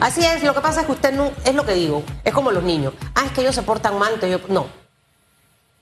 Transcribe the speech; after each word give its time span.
Así 0.00 0.24
es, 0.24 0.42
lo 0.42 0.54
que 0.54 0.60
pasa 0.60 0.80
es 0.80 0.86
que 0.86 0.92
usted 0.92 1.12
no, 1.12 1.30
es 1.44 1.54
lo 1.54 1.66
que 1.66 1.74
digo, 1.74 2.02
es 2.24 2.32
como 2.32 2.50
los 2.50 2.62
niños. 2.62 2.94
Ah, 3.14 3.24
es 3.26 3.32
que 3.32 3.42
ellos 3.42 3.54
se 3.54 3.62
portan 3.62 3.98
mal, 3.98 4.14
entonces 4.14 4.40
yo, 4.40 4.48
no. 4.48 4.66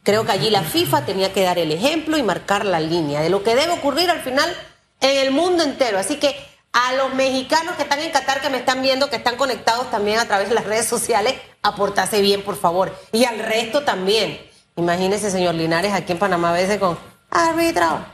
Creo 0.02 0.24
que 0.24 0.32
allí 0.32 0.50
la 0.50 0.62
FIFA 0.62 1.04
tenía 1.04 1.32
que 1.32 1.42
dar 1.42 1.58
el 1.58 1.70
ejemplo 1.70 2.16
y 2.16 2.22
marcar 2.22 2.64
la 2.64 2.80
línea 2.80 3.20
de 3.20 3.30
lo 3.30 3.42
que 3.44 3.54
debe 3.54 3.72
ocurrir 3.72 4.10
al 4.10 4.20
final 4.20 4.52
en 5.00 5.18
el 5.18 5.30
mundo 5.30 5.62
entero. 5.62 5.98
Así 5.98 6.16
que 6.16 6.34
a 6.72 6.94
los 6.94 7.14
mexicanos 7.14 7.76
que 7.76 7.82
están 7.82 8.00
en 8.00 8.10
Qatar, 8.10 8.40
que 8.40 8.50
me 8.50 8.58
están 8.58 8.82
viendo, 8.82 9.08
que 9.08 9.16
están 9.16 9.36
conectados 9.36 9.90
también 9.90 10.18
a 10.18 10.26
través 10.26 10.48
de 10.48 10.54
las 10.54 10.64
redes 10.64 10.86
sociales, 10.86 11.34
aportase 11.62 12.20
bien, 12.20 12.42
por 12.42 12.56
favor. 12.56 12.96
Y 13.12 13.24
al 13.24 13.38
resto 13.38 13.82
también. 13.82 14.40
Imagínese, 14.76 15.30
señor 15.30 15.54
Linares, 15.54 15.92
aquí 15.92 16.12
en 16.12 16.18
Panamá 16.18 16.50
a 16.50 16.52
veces 16.52 16.78
con 16.78 16.98
árbitro. 17.30 18.04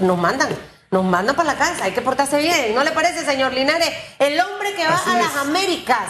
Nos 0.00 0.18
mandan, 0.18 0.48
nos 0.96 1.04
mandan 1.04 1.36
para 1.36 1.52
la 1.52 1.58
casa, 1.58 1.84
hay 1.84 1.92
que 1.92 2.00
portarse 2.00 2.38
bien. 2.38 2.74
¿No 2.74 2.82
le 2.82 2.90
parece, 2.90 3.22
señor 3.22 3.52
Linares? 3.52 3.90
El 4.18 4.40
hombre 4.40 4.72
que 4.74 4.82
va 4.84 4.96
a 4.96 5.18
las 5.18 5.36
Américas. 5.36 6.08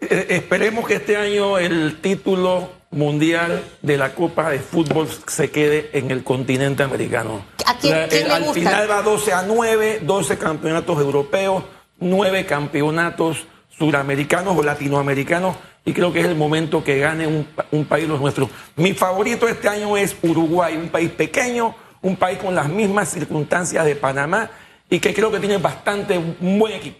Eh, 0.00 0.26
esperemos 0.30 0.88
que 0.88 0.94
este 0.94 1.16
año 1.16 1.56
el 1.56 2.00
título 2.00 2.72
mundial 2.90 3.62
de 3.80 3.96
la 3.96 4.12
Copa 4.12 4.50
de 4.50 4.58
Fútbol 4.58 5.08
se 5.28 5.52
quede 5.52 5.90
en 5.92 6.10
el 6.10 6.24
continente 6.24 6.82
americano. 6.82 7.44
¿A 7.64 7.76
quién, 7.76 7.94
eh, 8.10 8.26
al 8.28 8.52
final 8.52 8.90
va 8.90 9.02
12 9.02 9.32
a 9.32 9.42
9, 9.42 10.00
12 10.02 10.36
campeonatos 10.36 10.98
europeos, 10.98 11.62
9 12.00 12.44
campeonatos 12.44 13.46
suramericanos 13.78 14.58
o 14.58 14.64
latinoamericanos 14.64 15.54
y 15.84 15.92
creo 15.92 16.12
que 16.12 16.20
es 16.20 16.26
el 16.26 16.34
momento 16.34 16.82
que 16.82 16.98
gane 16.98 17.28
un, 17.28 17.46
un 17.70 17.84
país 17.84 18.08
los 18.08 18.20
nuestros. 18.20 18.48
Mi 18.74 18.94
favorito 18.94 19.46
este 19.46 19.68
año 19.68 19.96
es 19.96 20.16
Uruguay, 20.22 20.76
un 20.76 20.88
país 20.88 21.10
pequeño, 21.12 21.76
un 22.02 22.16
país 22.16 22.38
con 22.38 22.54
las 22.54 22.68
mismas 22.68 23.08
circunstancias 23.08 23.84
de 23.84 23.96
Panamá 23.96 24.50
y 24.90 25.00
que 25.00 25.14
creo 25.14 25.30
que 25.30 25.38
tiene 25.38 25.56
bastante 25.58 26.18
buen 26.40 26.74
equipo 26.74 26.98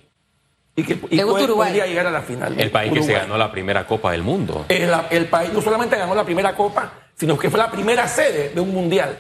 y 0.75 0.85
que 0.85 0.95
y 1.11 1.21
podría 1.21 1.87
llegar 1.87 2.07
a 2.07 2.11
la 2.11 2.23
final. 2.23 2.59
El 2.59 2.71
país 2.71 2.93
que 2.93 3.03
se 3.03 3.13
ganó 3.13 3.37
la 3.37 3.53
primera 3.53 3.87
Copa 3.87 4.13
del 4.13 4.23
Mundo. 4.23 4.65
El, 4.69 5.27
país 5.27 5.53
no 5.53 5.61
solamente 5.61 5.97
ganó 5.97 6.15
la 6.15 6.25
primera 6.25 6.55
Copa, 6.55 6.93
sino 7.15 7.39
que 7.39 7.51
fue 7.51 7.59
la 7.59 7.71
primera 7.71 8.09
sede 8.09 8.51
de 8.55 8.61
un 8.61 8.73
mundial. 8.73 9.19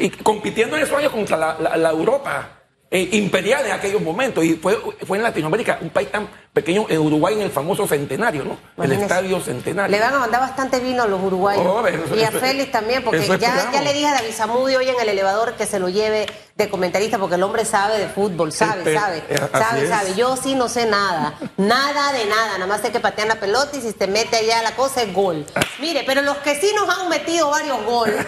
y 0.00 0.10
compitiendo 0.10 0.76
en 0.76 0.82
esos 0.82 0.98
años 0.98 1.12
contra 1.12 1.36
la 1.58 1.90
Europa 1.90 2.57
eh, 2.90 3.06
imperial 3.12 3.66
en 3.66 3.72
aquellos 3.72 4.00
momentos 4.00 4.42
y 4.42 4.54
fue, 4.54 4.78
fue 5.06 5.18
en 5.18 5.22
Latinoamérica, 5.22 5.78
un 5.82 5.90
país 5.90 6.10
tan 6.10 6.26
pequeño, 6.54 6.86
en 6.88 6.98
Uruguay 6.98 7.34
en 7.34 7.42
el 7.42 7.50
famoso 7.50 7.86
centenario, 7.86 8.44
¿no? 8.44 8.58
el 8.82 8.92
estadio 8.92 9.40
centenario. 9.40 9.94
Le 9.94 10.02
van 10.02 10.14
a 10.14 10.18
mandar 10.20 10.40
bastante 10.40 10.80
vino 10.80 11.02
a 11.02 11.06
los 11.06 11.22
uruguayos. 11.22 11.66
Oh, 11.66 11.84
y 12.16 12.22
a 12.22 12.30
Félix 12.30 12.72
también, 12.72 13.04
porque 13.04 13.28
ya, 13.28 13.70
ya, 13.70 13.82
le 13.82 13.92
dije 13.92 14.06
a 14.06 14.14
David 14.14 14.32
Zamudio 14.32 14.78
hoy 14.78 14.88
en 14.88 14.98
el 14.98 15.08
elevador 15.10 15.52
que 15.54 15.66
se 15.66 15.78
lo 15.78 15.90
lleve 15.90 16.26
de 16.56 16.68
comentarista, 16.70 17.18
porque 17.18 17.34
el 17.34 17.42
hombre 17.42 17.66
sabe 17.66 17.98
de 17.98 18.08
fútbol, 18.08 18.52
sabe, 18.52 18.78
este, 18.78 18.94
sabe, 18.94 19.22
eh, 19.28 19.38
sabe, 19.52 19.86
sabe. 19.86 20.14
Yo 20.14 20.36
sí 20.36 20.54
no 20.54 20.70
sé 20.70 20.86
nada, 20.86 21.34
nada 21.58 22.12
de 22.12 22.24
nada, 22.24 22.54
nada 22.54 22.66
más 22.66 22.80
sé 22.80 22.90
que 22.90 23.00
patean 23.00 23.28
la 23.28 23.38
pelota 23.38 23.76
y 23.76 23.82
si 23.82 23.92
te 23.92 24.06
mete 24.06 24.36
allá 24.36 24.62
la 24.62 24.74
cosa 24.74 25.02
es 25.02 25.12
gol. 25.12 25.44
Mire, 25.78 26.04
pero 26.06 26.22
los 26.22 26.38
que 26.38 26.54
sí 26.54 26.72
nos 26.74 26.88
han 26.88 27.10
metido 27.10 27.50
varios 27.50 27.84
goles, 27.84 28.26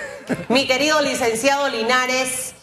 mi 0.49 0.67
querido 0.67 1.01
licenciado 1.01 1.67
Linares 1.69 2.55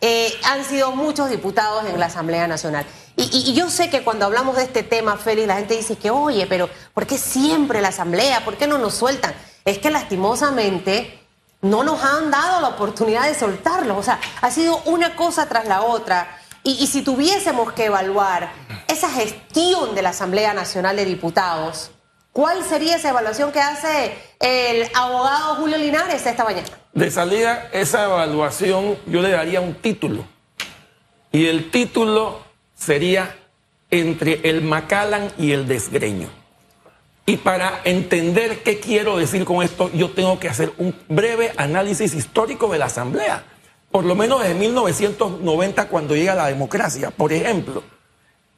eh, 0.00 0.32
han 0.44 0.64
sido 0.64 0.92
muchos 0.92 1.28
diputados 1.28 1.84
en 1.86 1.98
la 1.98 2.06
Asamblea 2.06 2.46
Nacional. 2.46 2.86
Y, 3.16 3.52
yo 3.52 3.68
sé 3.68 3.90
que 3.90 4.02
cuando 4.02 4.24
hablamos 4.24 4.56
de 4.56 4.62
este 4.62 4.82
tema, 4.82 5.18
Félix, 5.18 5.46
la 5.46 5.56
gente 5.56 5.76
dice 5.76 5.96
que, 5.96 6.10
oye, 6.10 6.46
pero 6.46 6.70
¿por 6.94 7.06
qué 7.06 7.18
siempre 7.18 7.82
la 7.82 7.88
Asamblea? 7.88 8.44
¿Por 8.44 8.56
qué 8.56 8.66
no 8.66 8.78
nos 8.78 8.94
sueltan? 8.94 9.34
Es 9.64 9.78
que 9.78 9.90
lastimosamente 9.90 11.20
no 11.60 11.84
nos 11.84 12.02
han 12.02 12.30
dado 12.30 12.62
la 12.62 12.68
oportunidad 12.68 13.24
de 13.24 13.34
soltarlo. 13.34 13.98
O 13.98 14.02
sea, 14.02 14.18
ha 14.40 14.50
sido 14.50 14.80
una 14.86 15.16
cosa 15.16 15.46
tras 15.46 15.66
la 15.66 15.82
otra. 15.82 16.38
Y 16.62 16.86
si 16.86 17.02
tuviésemos 17.02 17.72
que 17.72 17.86
evaluar 17.86 18.52
esa 18.86 19.10
gestión 19.10 19.94
de 19.94 20.02
la 20.02 20.10
Asamblea 20.10 20.54
Nacional 20.54 20.96
de 20.96 21.04
Diputados, 21.04 21.90
¿cuál 22.32 22.64
sería 22.64 22.96
esa 22.96 23.10
evaluación 23.10 23.52
que 23.52 23.60
hace 23.60 24.14
el 24.38 24.88
abogado 24.94 25.56
Julio 25.56 25.78
Linares 25.78 26.24
esta 26.26 26.44
mañana? 26.44 26.68
De 26.92 27.10
salida, 27.10 27.68
esa 27.72 28.04
evaluación 28.04 28.98
yo 29.06 29.22
le 29.22 29.30
daría 29.30 29.60
un 29.60 29.74
título. 29.74 30.24
Y 31.32 31.46
el 31.46 31.70
título 31.70 32.40
sería 32.74 33.36
entre 33.90 34.40
el 34.48 34.62
Macallan 34.62 35.32
y 35.38 35.52
el 35.52 35.68
desgreño. 35.68 36.28
Y 37.26 37.36
para 37.36 37.80
entender 37.84 38.62
qué 38.64 38.80
quiero 38.80 39.16
decir 39.16 39.44
con 39.44 39.62
esto, 39.62 39.90
yo 39.92 40.10
tengo 40.10 40.40
que 40.40 40.48
hacer 40.48 40.72
un 40.78 40.94
breve 41.08 41.52
análisis 41.56 42.14
histórico 42.14 42.68
de 42.72 42.78
la 42.78 42.86
Asamblea. 42.86 43.44
Por 43.90 44.04
lo 44.04 44.16
menos 44.16 44.40
desde 44.40 44.54
1990, 44.54 45.88
cuando 45.88 46.16
llega 46.16 46.34
la 46.34 46.48
democracia. 46.48 47.10
Por 47.10 47.32
ejemplo, 47.32 47.84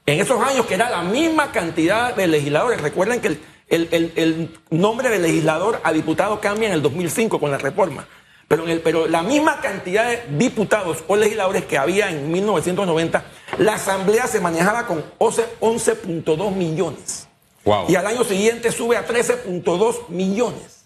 en 0.07 0.21
esos 0.21 0.41
años 0.41 0.65
que 0.67 0.75
era 0.75 0.89
la 0.89 1.03
misma 1.03 1.53
cantidad 1.53 2.15
de 2.15 2.27
legisladores, 2.27 2.81
recuerden 2.81 3.21
que 3.21 3.29
el, 3.29 3.41
el 3.69 4.59
nombre 4.71 5.09
de 5.09 5.19
legislador 5.19 5.81
a 5.83 5.93
diputado 5.93 6.41
cambia 6.41 6.69
en 6.69 6.75
el 6.75 6.83
2005 6.83 7.41
con 7.41 7.51
la 7.51 7.59
reforma. 7.59 8.07
Pero, 8.53 8.67
pero 8.85 9.07
la 9.09 9.23
misma 9.23 9.63
cantidad 9.63 10.07
de 10.11 10.25
diputados 10.37 11.05
o 11.09 11.17
legisladores 11.17 11.65
que 11.65 11.79
había 11.79 12.11
en 12.11 12.31
1990, 12.31 13.25
la 13.57 13.77
Asamblea 13.77 14.27
se 14.27 14.41
manejaba 14.41 14.87
con 14.87 15.03
11.2 15.19 16.55
millones. 16.55 17.29
Y 17.89 17.95
al 17.95 18.07
año 18.07 18.25
siguiente 18.25 18.71
sube 18.71 18.99
a 18.99 19.07
13.2 19.07 20.09
millones. 20.09 20.85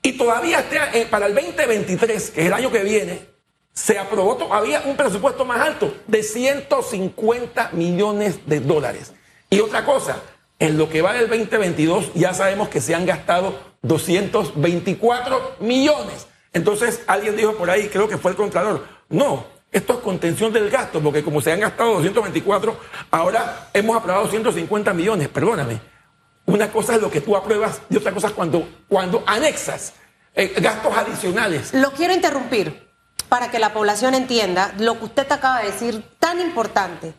Y 0.00 0.12
todavía 0.16 0.64
eh, 0.94 1.06
para 1.10 1.26
el 1.26 1.34
2023, 1.34 2.30
que 2.30 2.40
es 2.40 2.46
el 2.46 2.54
año 2.54 2.72
que 2.72 2.82
viene, 2.82 3.26
se 3.74 3.98
aprobó 3.98 4.36
todavía 4.36 4.82
un 4.86 4.96
presupuesto 4.96 5.44
más 5.44 5.60
alto 5.60 5.94
de 6.06 6.22
150 6.22 7.72
millones 7.72 8.46
de 8.46 8.60
dólares. 8.60 9.12
Y 9.50 9.60
otra 9.60 9.84
cosa, 9.84 10.22
en 10.58 10.78
lo 10.78 10.88
que 10.88 11.02
va 11.02 11.12
del 11.12 11.28
2022 11.28 12.14
ya 12.14 12.32
sabemos 12.32 12.70
que 12.70 12.80
se 12.80 12.94
han 12.94 13.04
gastado 13.04 13.60
224 13.82 15.56
millones. 15.60 16.28
Entonces 16.54 17.02
alguien 17.06 17.36
dijo 17.36 17.56
por 17.56 17.68
ahí, 17.68 17.88
creo 17.88 18.08
que 18.08 18.16
fue 18.16 18.30
el 18.30 18.38
Contralor, 18.38 18.86
no, 19.10 19.57
esto 19.70 19.94
es 19.94 19.98
contención 20.00 20.52
del 20.52 20.70
gasto, 20.70 21.00
porque 21.00 21.22
como 21.22 21.40
se 21.40 21.52
han 21.52 21.60
gastado 21.60 21.94
224, 21.94 22.76
ahora 23.10 23.68
hemos 23.72 23.96
aprobado 23.96 24.28
150 24.28 24.94
millones, 24.94 25.28
perdóname. 25.28 25.80
Una 26.46 26.70
cosa 26.70 26.94
es 26.94 27.02
lo 27.02 27.10
que 27.10 27.20
tú 27.20 27.36
apruebas 27.36 27.82
y 27.90 27.96
otra 27.96 28.12
cosa 28.12 28.28
es 28.28 28.32
cuando, 28.32 28.66
cuando 28.88 29.22
anexas 29.26 29.92
eh, 30.34 30.54
gastos 30.60 30.96
adicionales. 30.96 31.74
Lo 31.74 31.92
quiero 31.92 32.14
interrumpir 32.14 32.88
para 33.28 33.50
que 33.50 33.58
la 33.58 33.74
población 33.74 34.14
entienda 34.14 34.72
lo 34.78 34.98
que 34.98 35.04
usted 35.04 35.30
acaba 35.30 35.60
de 35.60 35.72
decir 35.72 36.02
tan 36.18 36.40
importante 36.40 37.12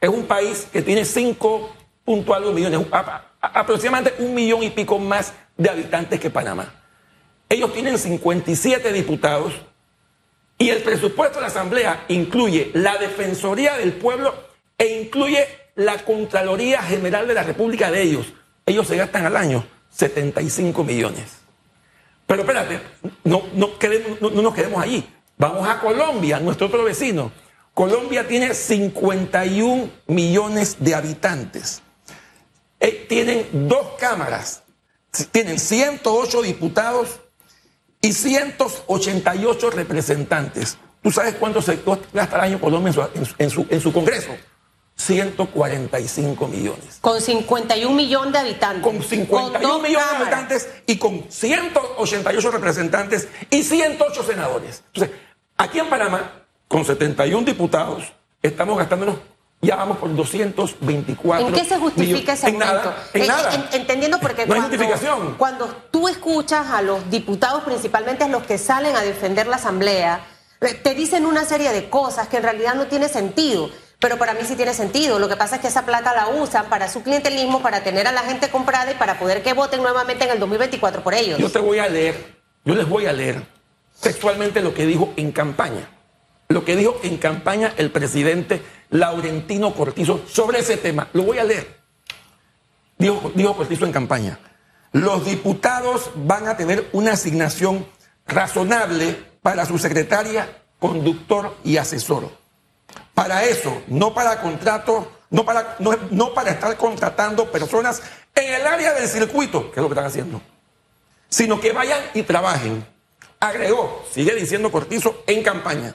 es 0.00 0.08
un 0.08 0.24
país 0.24 0.66
que 0.72 0.82
tiene 0.82 1.04
5 1.04 1.76
millones, 2.52 2.80
aproximadamente 3.40 4.20
un 4.20 4.34
millón 4.34 4.64
y 4.64 4.70
pico 4.70 4.98
más 4.98 5.32
de 5.56 5.70
habitantes 5.70 6.20
que 6.20 6.30
Panamá. 6.30 6.74
Ellos 7.48 7.72
tienen 7.72 7.98
57 7.98 8.92
diputados 8.92 9.54
y 10.58 10.70
el 10.70 10.82
presupuesto 10.82 11.36
de 11.36 11.42
la 11.42 11.46
Asamblea 11.48 12.04
incluye 12.08 12.70
la 12.74 12.96
Defensoría 12.98 13.76
del 13.76 13.92
Pueblo 13.92 14.34
e 14.78 15.00
incluye 15.00 15.46
la 15.76 16.04
Contraloría 16.04 16.82
General 16.82 17.26
de 17.28 17.34
la 17.34 17.42
República 17.42 17.90
de 17.90 18.02
ellos. 18.02 18.32
Ellos 18.64 18.86
se 18.86 18.96
gastan 18.96 19.26
al 19.26 19.36
año 19.36 19.64
75 19.90 20.82
millones. 20.82 21.38
Pero 22.26 22.42
espérate, 22.42 22.80
no, 23.24 23.44
no, 23.54 23.70
no, 24.20 24.42
nos 24.42 24.54
quedemos 24.54 24.82
allí. 24.82 25.08
Vamos 25.38 25.68
a 25.68 25.78
Colombia, 25.78 26.40
nuestro 26.40 26.66
otro 26.66 26.82
vecino. 26.82 27.30
Colombia 27.74 28.26
tiene 28.26 28.54
51 28.54 29.90
millones 30.06 30.76
de 30.80 30.94
habitantes. 30.94 31.82
Eh, 32.80 33.06
tienen 33.08 33.46
dos 33.68 33.92
cámaras 33.98 34.62
tienen 35.24 35.58
108 35.58 36.42
diputados 36.42 37.20
y 38.00 38.12
188 38.12 39.70
representantes. 39.70 40.78
¿Tú 41.02 41.10
sabes 41.10 41.34
cuánto 41.34 41.62
se 41.62 41.78
gasta 42.12 42.36
al 42.36 42.42
año 42.42 42.60
Colombia 42.60 42.92
en 43.14 43.50
su, 43.50 43.66
en 43.68 43.80
su, 43.80 43.92
Congreso? 43.92 44.30
145 44.96 46.48
millones. 46.48 46.98
Con 47.00 47.20
51 47.20 47.94
millones 47.94 48.32
de 48.32 48.38
habitantes. 48.38 48.82
Con 48.82 49.02
51 49.02 49.78
millones 49.80 50.10
de 50.10 50.16
habitantes 50.16 50.68
y 50.86 50.96
con 50.96 51.24
188 51.28 52.50
representantes 52.50 53.28
y 53.50 53.62
108 53.62 54.22
senadores. 54.22 54.82
Entonces, 54.92 55.16
aquí 55.56 55.78
en 55.78 55.88
Panamá, 55.88 56.42
con 56.66 56.84
71 56.84 57.44
diputados, 57.44 58.12
estamos 58.42 58.78
gastándonos 58.78 59.16
ya 59.62 59.76
vamos 59.76 59.98
por 59.98 60.14
224. 60.14 61.46
¿En 61.46 61.54
qué 61.54 61.64
se 61.64 61.78
justifica 61.78 62.34
ese 62.34 62.46
aumento? 62.46 62.94
En 63.14 63.26
nada. 63.26 63.68
entendiendo 63.72 64.20
porque 64.20 64.46
cuando, 64.46 65.36
cuando 65.38 65.66
tú 65.90 66.08
escuchas 66.08 66.68
a 66.70 66.82
los 66.82 67.10
diputados, 67.10 67.64
principalmente 67.64 68.24
a 68.24 68.28
los 68.28 68.44
que 68.44 68.58
salen 68.58 68.94
a 68.96 69.00
defender 69.00 69.46
la 69.46 69.56
Asamblea, 69.56 70.20
eh, 70.60 70.74
te 70.74 70.94
dicen 70.94 71.26
una 71.26 71.44
serie 71.44 71.72
de 71.72 71.88
cosas 71.88 72.28
que 72.28 72.36
en 72.36 72.42
realidad 72.42 72.74
no 72.74 72.86
tiene 72.86 73.08
sentido. 73.08 73.70
Pero 73.98 74.18
para 74.18 74.34
mí 74.34 74.40
sí 74.46 74.56
tiene 74.56 74.74
sentido. 74.74 75.18
Lo 75.18 75.26
que 75.26 75.36
pasa 75.36 75.56
es 75.56 75.62
que 75.62 75.68
esa 75.68 75.86
plata 75.86 76.14
la 76.14 76.28
usan 76.28 76.66
para 76.66 76.88
su 76.88 77.02
clientelismo, 77.02 77.62
para 77.62 77.82
tener 77.82 78.06
a 78.06 78.12
la 78.12 78.20
gente 78.20 78.50
comprada 78.50 78.90
y 78.90 78.94
para 78.94 79.18
poder 79.18 79.42
que 79.42 79.54
voten 79.54 79.82
nuevamente 79.82 80.24
en 80.24 80.32
el 80.32 80.38
2024 80.38 81.02
por 81.02 81.14
ellos. 81.14 81.38
Yo 81.38 81.50
te 81.50 81.58
voy 81.58 81.78
a 81.78 81.88
leer, 81.88 82.36
yo 82.64 82.74
les 82.74 82.86
voy 82.86 83.06
a 83.06 83.12
leer 83.12 83.42
textualmente 84.00 84.60
lo 84.60 84.74
que 84.74 84.84
dijo 84.84 85.14
en 85.16 85.32
campaña. 85.32 85.88
Lo 86.48 86.64
que 86.64 86.76
dijo 86.76 86.98
en 87.02 87.16
campaña 87.16 87.74
el 87.76 87.90
presidente 87.90 88.62
Laurentino 88.90 89.74
Cortizo 89.74 90.22
sobre 90.28 90.60
ese 90.60 90.76
tema. 90.76 91.08
Lo 91.12 91.24
voy 91.24 91.38
a 91.38 91.44
leer. 91.44 91.80
Dijo, 92.98 93.32
Cortizo 93.56 93.84
en 93.84 93.92
campaña. 93.92 94.38
Los 94.92 95.24
diputados 95.24 96.10
van 96.14 96.48
a 96.48 96.56
tener 96.56 96.88
una 96.92 97.12
asignación 97.12 97.86
razonable 98.26 99.16
para 99.42 99.66
su 99.66 99.78
secretaria, 99.78 100.62
conductor 100.78 101.56
y 101.64 101.76
asesor. 101.76 102.30
Para 103.14 103.44
eso, 103.44 103.82
no 103.88 104.14
para 104.14 104.40
contrato, 104.40 105.10
no 105.30 105.44
para, 105.44 105.76
no, 106.10 106.34
para 106.34 106.50
estar 106.50 106.76
contratando 106.76 107.50
personas 107.50 108.02
en 108.34 108.54
el 108.54 108.66
área 108.66 108.92
del 108.92 109.08
circuito, 109.08 109.70
que 109.70 109.80
es 109.80 109.82
lo 109.82 109.88
que 109.88 109.94
están 109.94 110.06
haciendo, 110.06 110.40
sino 111.28 111.60
que 111.60 111.72
vayan 111.72 112.00
y 112.14 112.22
trabajen. 112.22 112.86
Agregó, 113.40 114.04
sigue 114.10 114.34
diciendo 114.34 114.70
Cortizo 114.70 115.22
en 115.26 115.42
campaña, 115.42 115.94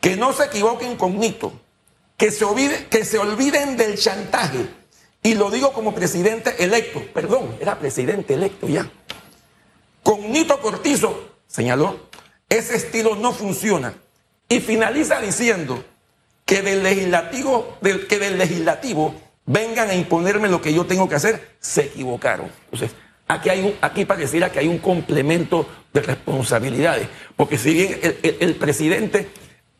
que 0.00 0.16
no 0.16 0.32
se 0.32 0.44
equivoquen 0.44 0.96
con 0.96 1.18
Nito, 1.18 1.52
que 2.16 2.30
se, 2.30 2.44
olvide, 2.44 2.86
que 2.86 3.04
se 3.04 3.18
olviden 3.18 3.76
del 3.76 3.98
chantaje. 3.98 4.66
Y 5.22 5.34
lo 5.34 5.50
digo 5.50 5.72
como 5.72 5.94
presidente 5.94 6.64
electo, 6.64 7.02
perdón, 7.12 7.56
era 7.60 7.78
presidente 7.78 8.34
electo 8.34 8.66
ya. 8.68 8.90
Con 10.02 10.32
Nito 10.32 10.60
Cortizo, 10.60 11.36
señaló, 11.46 12.08
ese 12.48 12.76
estilo 12.76 13.16
no 13.16 13.32
funciona. 13.32 13.94
Y 14.48 14.60
finaliza 14.60 15.20
diciendo 15.20 15.84
que 16.46 16.62
del 16.62 16.82
legislativo, 16.82 17.78
que 18.08 18.18
del 18.18 18.38
legislativo 18.38 19.14
vengan 19.44 19.90
a 19.90 19.94
imponerme 19.94 20.48
lo 20.48 20.62
que 20.62 20.72
yo 20.72 20.86
tengo 20.86 21.08
que 21.08 21.14
hacer, 21.14 21.56
se 21.60 21.82
equivocaron. 21.82 22.50
Entonces, 22.64 22.90
aquí, 23.28 23.50
hay 23.50 23.78
aquí 23.82 24.04
pareciera 24.06 24.50
que 24.50 24.58
hay 24.58 24.68
un 24.68 24.78
complemento 24.78 25.68
de 25.92 26.00
responsabilidades, 26.00 27.08
porque 27.36 27.58
si 27.58 27.74
bien 27.74 28.00
el 28.22 28.54
presidente 28.56 29.28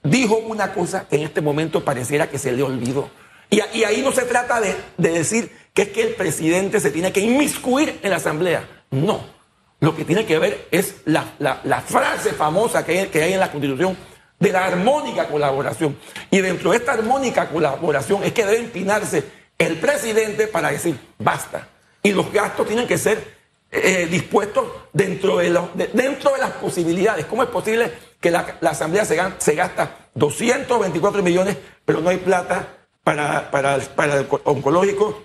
dijo 0.03 0.37
una 0.37 0.73
cosa 0.73 1.07
que 1.09 1.17
en 1.17 1.23
este 1.23 1.41
momento 1.41 1.85
pareciera 1.85 2.29
que 2.29 2.39
se 2.39 2.53
le 2.53 2.63
olvidó. 2.63 3.11
Y, 3.51 3.61
ahí 3.83 4.01
no 4.03 4.13
se 4.13 4.23
trata 4.23 4.61
de, 4.61 4.77
decir 4.97 5.51
que 5.75 5.83
es 5.83 5.89
que 5.89 6.03
el 6.03 6.15
presidente 6.15 6.79
se 6.79 6.91
tiene 6.91 7.13
que 7.13 7.21
inmiscuir 7.21 7.99
en 8.03 8.11
la 8.11 8.17
Asamblea. 8.17 8.85
No. 8.91 9.25
Lo 9.81 9.97
que 9.97 10.05
tiene 10.05 10.25
que 10.25 10.39
ver 10.39 10.69
es 10.71 10.97
la, 11.05 11.25
frase 11.87 12.33
famosa 12.33 12.85
que 12.85 12.99
hay, 12.99 13.07
que 13.09 13.23
hay 13.23 13.33
en 13.33 13.41
la 13.41 13.51
Constitución 13.51 13.97
de 14.39 14.53
la 14.53 14.67
armónica 14.67 15.27
colaboración. 15.27 15.99
Y 16.31 16.39
dentro 16.41 16.71
de 16.71 16.77
esta 16.77 16.93
armónica 16.93 17.49
colaboración 17.49 18.23
es 18.23 18.33
que 18.33 18.47
debe 18.47 18.61
empinarse 18.61 19.25
el 19.59 19.77
presidente 19.79 20.47
para 20.47 20.71
decir 20.71 20.99
basta. 21.19 21.69
Y 22.03 22.13
los 22.13 22.33
gastos 22.33 22.67
tienen 22.67 22.87
que 22.87 22.99
ser 22.99 23.41
eh, 23.73 24.07
dispuestos 24.11 24.65
dentro 24.93 25.39
de, 25.39 25.89
dentro 25.93 26.33
de 26.33 26.39
las 26.39 26.53
posibilidades. 26.53 27.27
¿Cómo 27.27 27.43
es 27.43 27.49
posible 27.49 27.93
que 28.21 28.31
la, 28.31 28.57
Asamblea 28.63 29.05
se, 29.05 29.55
gasta 29.55 29.97
224 30.15 31.23
millones, 31.23 31.57
pero 31.85 32.01
no 32.01 32.11
hay 32.11 32.19
plata 32.19 32.69
para, 33.03 33.51
para, 33.51 33.79
para 33.79 34.21
el 34.21 34.27
oncológico, 34.45 35.25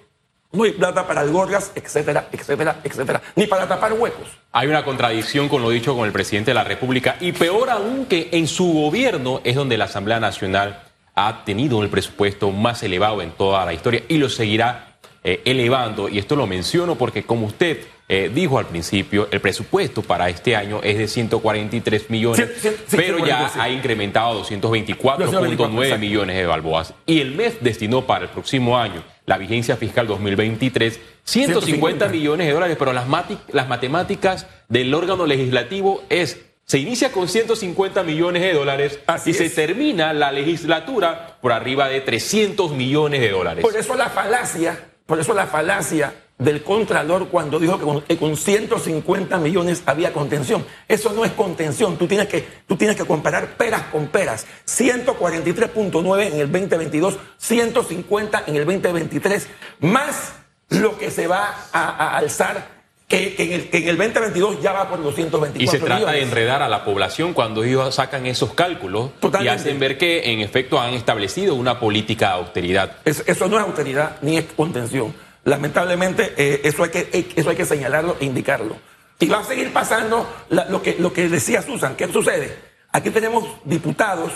no 0.54 0.64
hay 0.64 0.72
plata 0.72 1.06
para 1.06 1.22
el 1.22 1.32
Gorgas, 1.32 1.74
etcétera, 1.76 2.30
etcétera, 2.32 2.80
etcétera, 2.84 3.22
ni 3.36 3.46
para 3.46 3.68
tapar 3.68 3.94
huecos. 3.94 4.28
Hay 4.54 4.68
una 4.68 4.86
contradicción 4.86 5.50
con 5.50 5.62
lo 5.62 5.70
dicho 5.70 5.96
con 5.96 6.06
el 6.06 6.14
presidente 6.14 6.52
de 6.52 6.56
la 6.56 6.64
República 6.64 7.18
y 7.20 7.34
peor 7.34 7.70
aún 7.70 8.06
que 8.06 8.30
en 8.32 8.48
su 8.48 8.72
gobierno 8.72 9.42
es 9.44 9.56
donde 9.56 9.78
la 9.78 9.86
Asamblea 9.86 10.20
Nacional 10.22 10.82
ha 11.16 11.44
tenido 11.44 11.84
el 11.84 11.90
presupuesto 11.90 12.52
más 12.52 12.84
elevado 12.84 13.22
en 13.22 13.32
toda 13.32 13.66
la 13.66 13.74
historia 13.74 14.04
y 14.08 14.18
lo 14.18 14.30
seguirá 14.30 14.95
eh, 15.28 15.42
elevando. 15.44 16.08
Y 16.08 16.20
esto 16.20 16.36
lo 16.36 16.46
menciono 16.46 16.96
porque 16.96 17.24
como 17.24 17.48
usted 17.48 17.80
eh, 18.08 18.30
dijo 18.32 18.60
al 18.60 18.68
principio, 18.68 19.28
el 19.32 19.42
presupuesto 19.42 20.04
para 20.04 20.30
este 20.30 20.56
año 20.56 20.82
es 20.84 21.00
de 21.00 21.08
143 21.08 22.12
millones, 22.12 22.48
pero 22.92 23.26
ya 23.26 23.52
ha 23.60 23.68
incrementado 23.72 24.40
a 24.40 24.44
224.9 24.44 25.98
millones 25.98 26.36
de 26.36 26.46
balboas. 26.46 26.94
Y 27.08 27.22
el 27.22 27.34
mes 27.34 27.58
destinó 27.62 28.06
para 28.06 28.26
el 28.26 28.30
próximo 28.30 28.78
año, 28.78 29.04
la 29.26 29.40
vigencia 29.40 29.76
fiscal 29.78 30.06
2023, 30.06 31.00
150, 31.24 32.08
millones 32.10 32.46
de 32.46 32.54
dólares, 32.54 32.78
pero 32.78 32.94
las, 32.94 33.08
las 33.52 33.68
matemáticas 33.68 34.46
del 34.70 34.94
órgano 34.94 35.26
legislativo 35.26 36.04
es 36.10 36.40
se 36.66 36.80
inicia 36.80 37.12
con 37.12 37.28
150 37.28 38.04
millones 38.04 38.42
de 38.42 38.54
dólares 38.54 39.00
y 39.26 39.34
se 39.34 39.50
termina 39.50 40.14
la 40.14 40.32
legislatura 40.32 41.38
por 41.42 41.52
arriba 41.52 41.90
de 41.90 42.02
300 42.02 42.72
millones 42.74 43.22
de 43.22 43.30
dólares. 43.30 43.64
Por 43.64 43.76
eso 43.76 43.96
la 43.96 44.10
falacia, 44.10 44.80
por 45.06 45.20
eso 45.20 45.34
la 45.34 45.48
falacia 45.48 46.14
del 46.38 46.64
Contralor 46.64 47.30
cuando 47.30 47.60
dijo 47.60 48.04
que 48.06 48.18
con, 48.18 48.36
150 48.36 49.38
millones 49.38 49.84
había 49.86 50.12
contención. 50.12 50.66
Eso 50.88 51.14
no 51.14 51.24
es 51.24 51.32
contención, 51.32 51.98
tú 51.98 52.08
tienes 52.08 52.28
que, 52.28 52.46
tú 52.68 52.76
tienes 52.76 52.98
que 52.98 53.06
comparar 53.06 53.56
peras 53.56 53.84
con 53.92 54.08
peras. 54.08 54.46
143.9 54.66 56.28
en 56.28 56.40
el 56.40 56.52
2022, 56.52 57.18
150 57.38 58.44
en 58.48 58.56
el 58.56 58.66
2023, 58.66 59.48
más 59.80 60.34
lo 60.70 60.98
que 60.98 61.12
se 61.12 61.28
va 61.28 61.54
a, 61.72 62.18
alzar 62.18 62.75
que, 63.08 63.36
en 63.38 63.52
el, 63.52 63.70
que, 63.70 63.78
en 63.78 63.88
el, 63.90 63.98
2022 63.98 64.62
ya 64.62 64.72
va 64.72 64.90
por 64.90 65.02
224 65.04 65.62
Y 65.62 65.68
se 65.68 65.80
trata 65.80 66.12
de 66.12 66.24
enredar 66.24 66.62
a 66.62 66.70
la 66.70 66.84
población 66.84 67.34
cuando 67.34 67.64
ellos 67.64 67.94
sacan 67.94 68.26
esos 68.26 68.54
cálculos 68.54 69.12
y 69.42 69.48
hacen 69.48 69.80
ver 69.80 69.98
que 69.98 70.32
en 70.32 70.40
efecto 70.40 70.80
han 70.80 70.94
establecido 70.94 71.56
una 71.56 71.80
política 71.80 72.30
de 72.30 72.34
austeridad. 72.34 72.98
eso 73.06 73.48
no 73.48 73.58
es 73.58 73.64
austeridad 73.64 74.18
ni 74.22 74.38
es 74.38 74.46
contención. 74.56 75.14
Lamentablemente, 75.46 76.34
eh, 76.38 76.62
eso, 76.64 76.84
hay 76.84 76.90
que, 76.90 77.10
eh, 77.14 77.28
eso 77.36 77.52
hay 77.52 77.56
que 77.56 77.66
señalarlo 77.66 78.18
e 78.20 78.26
indicarlo. 78.26 78.78
Y 79.20 79.28
va 79.28 79.40
a 79.40 79.44
seguir 79.44 79.72
pasando 79.72 80.28
lo, 80.50 80.82
que, 80.82 80.98
lo 81.00 81.14
que 81.14 81.30
decía 81.30 81.62
Susan. 81.62 81.96
¿Qué 81.96 82.12
sucede? 82.12 82.58
Aquí 82.92 83.12
tenemos 83.12 83.46
diputados. 83.64 84.34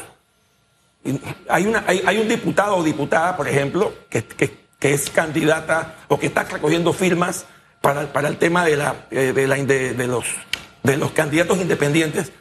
Hay, 1.49 1.65
una, 1.65 1.83
hay, 1.87 2.17
un 2.17 2.27
diputado 2.27 2.77
o 2.77 2.83
diputada, 2.83 3.35
por 3.35 3.47
ejemplo, 3.47 3.91
que, 4.09 4.23
es 4.81 5.09
candidata 5.09 5.95
o 6.07 6.19
que 6.19 6.27
está 6.27 6.43
recogiendo 6.43 6.93
firmas 6.93 7.45
para, 7.81 8.27
el 8.27 8.37
tema 8.37 8.65
de, 8.65 8.77
la, 8.77 9.07
eh, 9.11 9.33
de, 9.33 9.93
de, 9.93 10.07
los, 10.07 10.25
de 10.83 10.97
los 10.97 11.11
candidatos 11.11 11.57
independientes, 11.59 12.31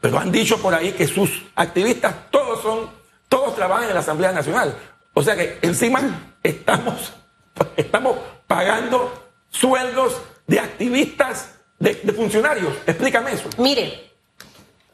pero 0.00 0.18
han 0.18 0.32
dicho 0.32 0.58
por 0.58 0.74
ahí 0.74 0.92
que 0.92 1.06
sus 1.06 1.30
activistas 1.54 2.14
todos 2.30 2.62
son, 2.62 2.90
todos 3.28 3.54
trabajan 3.54 3.88
en 3.88 3.94
la 3.94 4.00
Asamblea 4.00 4.32
Nacional. 4.32 4.74
O 5.14 5.22
sea 5.22 5.36
que 5.36 5.58
encima 5.62 6.00
estamos 6.42 8.16
pagando 8.46 9.30
sueldos 9.50 10.20
de 10.46 10.60
activistas, 10.60 11.50
de, 11.78 11.94
funcionarios. 12.16 12.72
Explícame 12.86 13.32
eso. 13.32 13.48
Mire, 13.58 14.12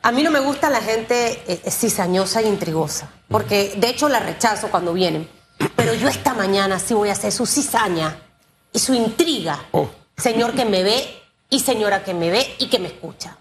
a 0.02 0.12
mí 0.12 0.22
no 0.22 0.30
me 0.30 0.40
gusta 0.40 0.68
la 0.70 0.80
gente 0.80 1.42
eh, 1.46 1.70
cizañosa 1.70 2.40
e 2.40 2.48
intrigosa, 2.48 3.10
porque 3.28 3.74
de 3.76 3.88
hecho 3.88 4.08
la 4.08 4.20
rechazo 4.20 4.68
cuando 4.68 4.92
vienen. 4.92 5.28
Pero 5.74 5.94
yo 5.94 6.08
esta 6.08 6.34
mañana 6.34 6.78
sí 6.78 6.92
voy 6.92 7.08
a 7.08 7.12
hacer 7.12 7.32
su 7.32 7.46
cizaña 7.46 8.25
y 8.76 8.78
su 8.78 8.92
intriga, 8.92 9.58
oh. 9.72 9.88
señor 10.18 10.54
que 10.54 10.66
me 10.66 10.82
ve 10.82 11.22
y 11.48 11.60
señora 11.60 12.04
que 12.04 12.12
me 12.12 12.28
ve 12.28 12.56
y 12.58 12.68
que 12.68 12.78
me 12.78 12.88
escucha. 12.88 13.38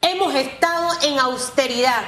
Hemos 0.00 0.34
estado 0.34 0.88
en 1.02 1.18
austeridad. 1.18 2.02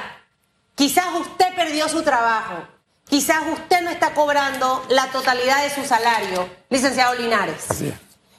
Quizás 0.73 1.05
usted 1.13 1.53
perdió 1.55 1.87
su 1.87 2.01
trabajo, 2.01 2.67
Quizás 3.07 3.43
usted 3.51 3.81
no 3.81 3.91
está 3.91 4.15
cobrando 4.15 4.83
la 4.89 5.11
totalidad 5.11 5.61
de 5.61 5.69
su 5.69 5.85
salario, 5.85 6.49
licenciado 6.69 7.13
Linares. 7.13 7.67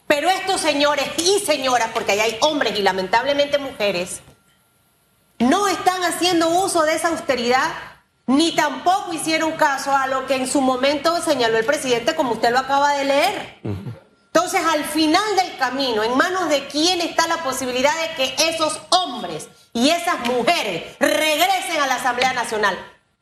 Pero 0.08 0.28
estos 0.28 0.60
señores 0.60 1.06
y 1.18 1.38
señoras, 1.46 1.90
porque 1.94 2.12
ahí 2.12 2.20
hay 2.20 2.38
hombres 2.40 2.76
y 2.76 2.82
lamentablemente 2.82 3.58
mujeres, 3.58 4.22
no 5.38 5.68
están 5.68 6.02
haciendo 6.02 6.48
uso 6.48 6.82
de 6.82 6.96
esa 6.96 7.08
austeridad 7.08 7.70
ni 8.26 8.52
tampoco 8.52 9.12
hicieron 9.12 9.52
caso 9.52 9.94
a 9.94 10.06
lo 10.06 10.26
que 10.26 10.36
en 10.36 10.46
su 10.46 10.60
momento 10.60 11.20
señaló 11.22 11.58
el 11.58 11.66
presidente, 11.66 12.14
como 12.14 12.32
usted 12.32 12.50
lo 12.50 12.58
acaba 12.58 12.94
de 12.94 13.04
leer. 13.04 13.60
Entonces, 13.62 14.60
al 14.64 14.84
final 14.84 15.36
del 15.36 15.56
camino, 15.58 16.02
¿en 16.02 16.16
manos 16.16 16.48
de 16.48 16.66
quién 16.66 17.00
está 17.00 17.26
la 17.28 17.38
posibilidad 17.44 17.92
de 18.00 18.14
que 18.16 18.48
esos 18.48 18.80
hombres 18.90 19.48
y 19.72 19.90
esas 19.90 20.20
mujeres 20.26 20.96
regresen 20.98 21.80
a 21.80 21.86
la 21.86 21.96
Asamblea 21.96 22.32
Nacional? 22.32 22.76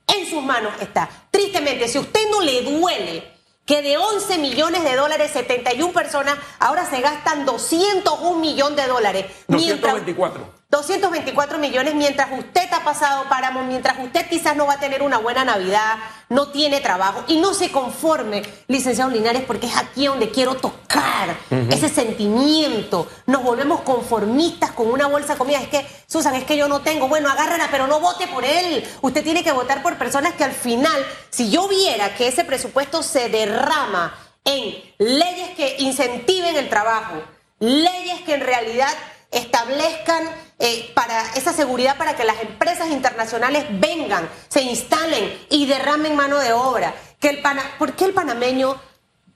en 0.06 0.28
sus 0.28 0.42
manos 0.42 0.72
está. 0.80 1.08
Tristemente, 1.30 1.88
si 1.88 1.98
a 1.98 2.02
usted 2.02 2.20
no 2.30 2.40
le 2.40 2.62
duele 2.62 3.30
que 3.64 3.82
de 3.82 3.96
11 3.96 4.38
millones 4.38 4.82
de 4.82 4.96
dólares, 4.96 5.30
71 5.32 5.92
personas 5.92 6.36
ahora 6.58 6.84
se 6.84 7.00
gastan 7.00 7.46
201 7.46 8.38
millones 8.38 8.76
de 8.76 8.86
dólares. 8.86 9.26
224. 9.48 10.61
224 10.72 11.58
millones 11.58 11.94
mientras 11.94 12.30
usted 12.32 12.66
ha 12.72 12.82
pasado 12.82 13.28
páramo, 13.28 13.62
mientras 13.62 13.98
usted 13.98 14.26
quizás 14.26 14.56
no 14.56 14.64
va 14.64 14.72
a 14.72 14.80
tener 14.80 15.02
una 15.02 15.18
buena 15.18 15.44
Navidad, 15.44 15.98
no 16.30 16.48
tiene 16.48 16.80
trabajo 16.80 17.22
y 17.28 17.40
no 17.40 17.52
se 17.52 17.70
conforme, 17.70 18.42
licenciado 18.68 19.10
Linares, 19.10 19.42
porque 19.46 19.66
es 19.66 19.76
aquí 19.76 20.06
donde 20.06 20.30
quiero 20.30 20.54
tocar 20.54 21.36
ese 21.68 21.90
sentimiento. 21.90 23.06
Nos 23.26 23.42
volvemos 23.42 23.82
conformistas 23.82 24.70
con 24.70 24.90
una 24.90 25.08
bolsa 25.08 25.34
de 25.34 25.38
comida. 25.38 25.60
Es 25.60 25.68
que, 25.68 25.86
Susan, 26.06 26.34
es 26.36 26.44
que 26.44 26.56
yo 26.56 26.68
no 26.68 26.80
tengo. 26.80 27.06
Bueno, 27.06 27.28
agárrala, 27.28 27.68
pero 27.70 27.86
no 27.86 28.00
vote 28.00 28.26
por 28.28 28.42
él. 28.42 28.82
Usted 29.02 29.22
tiene 29.22 29.44
que 29.44 29.52
votar 29.52 29.82
por 29.82 29.98
personas 29.98 30.32
que 30.32 30.44
al 30.44 30.52
final, 30.52 31.04
si 31.28 31.50
yo 31.50 31.68
viera 31.68 32.14
que 32.14 32.28
ese 32.28 32.44
presupuesto 32.44 33.02
se 33.02 33.28
derrama 33.28 34.16
en 34.46 34.74
leyes 34.96 35.50
que 35.50 35.76
incentiven 35.80 36.56
el 36.56 36.70
trabajo, 36.70 37.22
leyes 37.58 38.22
que 38.22 38.34
en 38.34 38.40
realidad 38.40 38.88
establezcan 39.32 40.24
eh, 40.58 40.92
para 40.94 41.32
esa 41.34 41.52
seguridad 41.52 41.96
para 41.96 42.14
que 42.14 42.24
las 42.24 42.40
empresas 42.40 42.90
internacionales 42.90 43.64
vengan, 43.70 44.28
se 44.48 44.62
instalen 44.62 45.46
y 45.50 45.66
derramen 45.66 46.14
mano 46.14 46.38
de 46.38 46.52
obra. 46.52 46.94
Que 47.18 47.30
el 47.30 47.42
¿Por 47.78 47.94
qué 47.94 48.04
el 48.04 48.14
panameño 48.14 48.80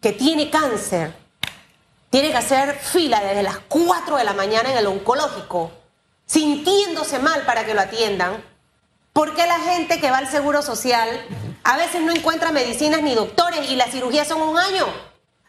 que 0.01 0.13
tiene 0.13 0.51
cáncer 0.51 1.13
tiene 2.11 2.31
que 2.31 2.37
hacer 2.37 2.79
fila 2.79 3.21
desde 3.21 3.43
las 3.43 3.59
4 3.69 4.17
de 4.17 4.25
la 4.25 4.35
mañana 4.35 4.71
en 4.71 4.79
el 4.79 4.87
oncológico, 4.87 5.73
sintiéndose 6.27 7.19
mal 7.19 7.43
para 7.43 7.65
que 7.65 7.75
lo 7.75 7.81
atiendan? 7.81 8.45
¿Por 9.13 9.35
qué 9.35 9.47
la 9.47 9.59
gente 9.59 9.99
que 9.99 10.11
va 10.11 10.19
al 10.19 10.31
seguro 10.31 10.61
social 10.61 11.09
a 11.65 11.77
veces 11.79 12.03
no 12.03 12.13
encuentra 12.13 12.53
medicinas 12.53 13.03
ni 13.03 13.15
doctores 13.15 13.71
y 13.71 13.75
las 13.77 13.91
cirugías 13.91 14.29
son 14.29 14.43
un 14.43 14.59
año? 14.59 14.87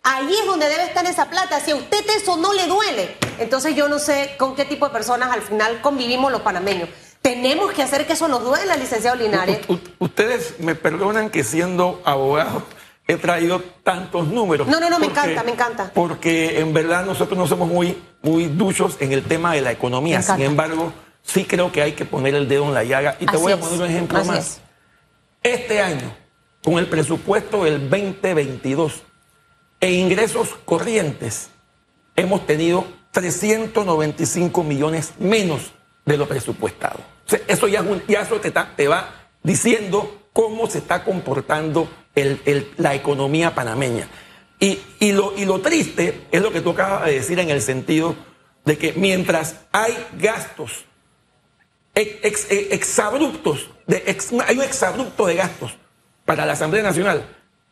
Ahí 0.04 0.34
es 0.40 0.46
donde 0.46 0.70
debe 0.70 0.86
estar 0.86 1.06
esa 1.06 1.30
plata. 1.30 1.60
Si 1.60 1.72
a 1.72 1.76
usted 1.76 2.06
eso 2.16 2.38
no 2.38 2.54
le 2.54 2.66
duele, 2.66 3.18
entonces 3.40 3.76
yo 3.76 3.88
no 3.90 4.00
sé 4.00 4.36
con 4.38 4.56
qué 4.56 4.66
tipo 4.66 4.86
de 4.88 4.92
personas 4.92 5.32
al 5.32 5.42
final 5.42 5.82
convivimos 5.82 6.32
los 6.32 6.42
panameños. 6.42 6.90
Tenemos 7.22 7.72
que 7.72 7.84
hacer 7.84 8.06
que 8.06 8.14
eso 8.14 8.28
nos 8.28 8.44
duela, 8.44 8.78
licenciado 8.78 9.16
Linares. 9.18 9.60
ustedes 10.00 10.60
me 10.60 10.76
perdonan 10.76 11.30
que 11.30 11.44
siendo 11.44 12.02
abogado 12.06 12.64
he 13.08 13.16
traído 13.16 13.62
tantos 13.84 14.28
números. 14.28 14.68
No, 14.68 14.80
no, 14.80 14.90
no, 14.90 15.00
me 15.00 15.08
encanta, 15.08 15.44
me 15.44 15.52
encanta. 15.52 15.92
Porque 15.94 16.60
en 16.60 16.74
verdad 16.74 17.06
nosotros 17.06 17.38
no 17.38 17.48
somos 17.48 17.70
muy, 17.70 17.98
muy 18.22 18.46
duchos 18.46 18.98
en 19.00 19.14
el 19.14 19.24
tema 19.24 19.54
de 19.54 19.62
la 19.62 19.72
economía. 19.72 20.22
Sin 20.22 20.42
embargo, 20.42 20.92
sí 21.24 21.46
creo 21.46 21.72
que 21.72 21.82
hay 21.82 21.94
que 21.94 22.06
poner 22.06 22.36
el 22.36 22.48
dedo 22.48 22.66
en 22.66 22.74
la 22.74 22.84
llaga. 22.84 23.18
Y 23.20 23.26
te 23.26 23.38
voy 23.38 23.54
a 23.54 23.60
poner 23.60 23.80
un 23.80 23.86
ejemplo 23.88 24.24
más. 24.26 24.62
Este 25.42 25.82
año, 25.82 26.14
con 26.64 26.78
el 26.78 26.88
presupuesto 26.88 27.64
del 27.64 27.90
2022, 27.90 29.04
en 29.80 29.94
ingresos 29.94 30.50
corrientes 30.66 31.50
hemos 32.16 32.46
tenido 32.46 32.86
395 33.18 34.64
millones 34.64 35.14
menos 35.18 35.72
de 36.06 36.18
lo 36.18 36.28
presupuestado. 36.28 37.00
eso 37.48 37.68
ya, 37.68 37.84
te, 38.76 38.88
va 38.88 39.30
diciendo 39.42 40.22
cómo 40.32 40.70
se 40.70 40.78
está 40.78 41.04
comportando 41.04 41.90
la 42.78 42.94
economía 42.94 43.56
panameña. 43.56 44.08
Y, 44.60 44.80
lo, 45.14 45.62
triste 45.62 46.28
es 46.32 46.42
lo 46.44 46.52
que 46.52 46.62
tú 46.62 46.70
acabas 46.70 47.06
de 47.06 47.14
decir 47.14 47.40
en 47.40 47.50
el 47.50 47.64
sentido 47.64 48.16
de 48.66 48.78
que 48.78 48.94
mientras 48.94 49.62
hay 49.72 49.98
gastos 50.20 50.86
exabruptos, 51.96 53.72
hay 54.46 54.58
un 54.58 54.64
exabrupto 54.64 55.26
de 55.26 55.34
gastos 55.34 55.76
para 56.24 56.46
la 56.46 56.54
Asamblea 56.54 56.84
Nacional, 56.84 57.26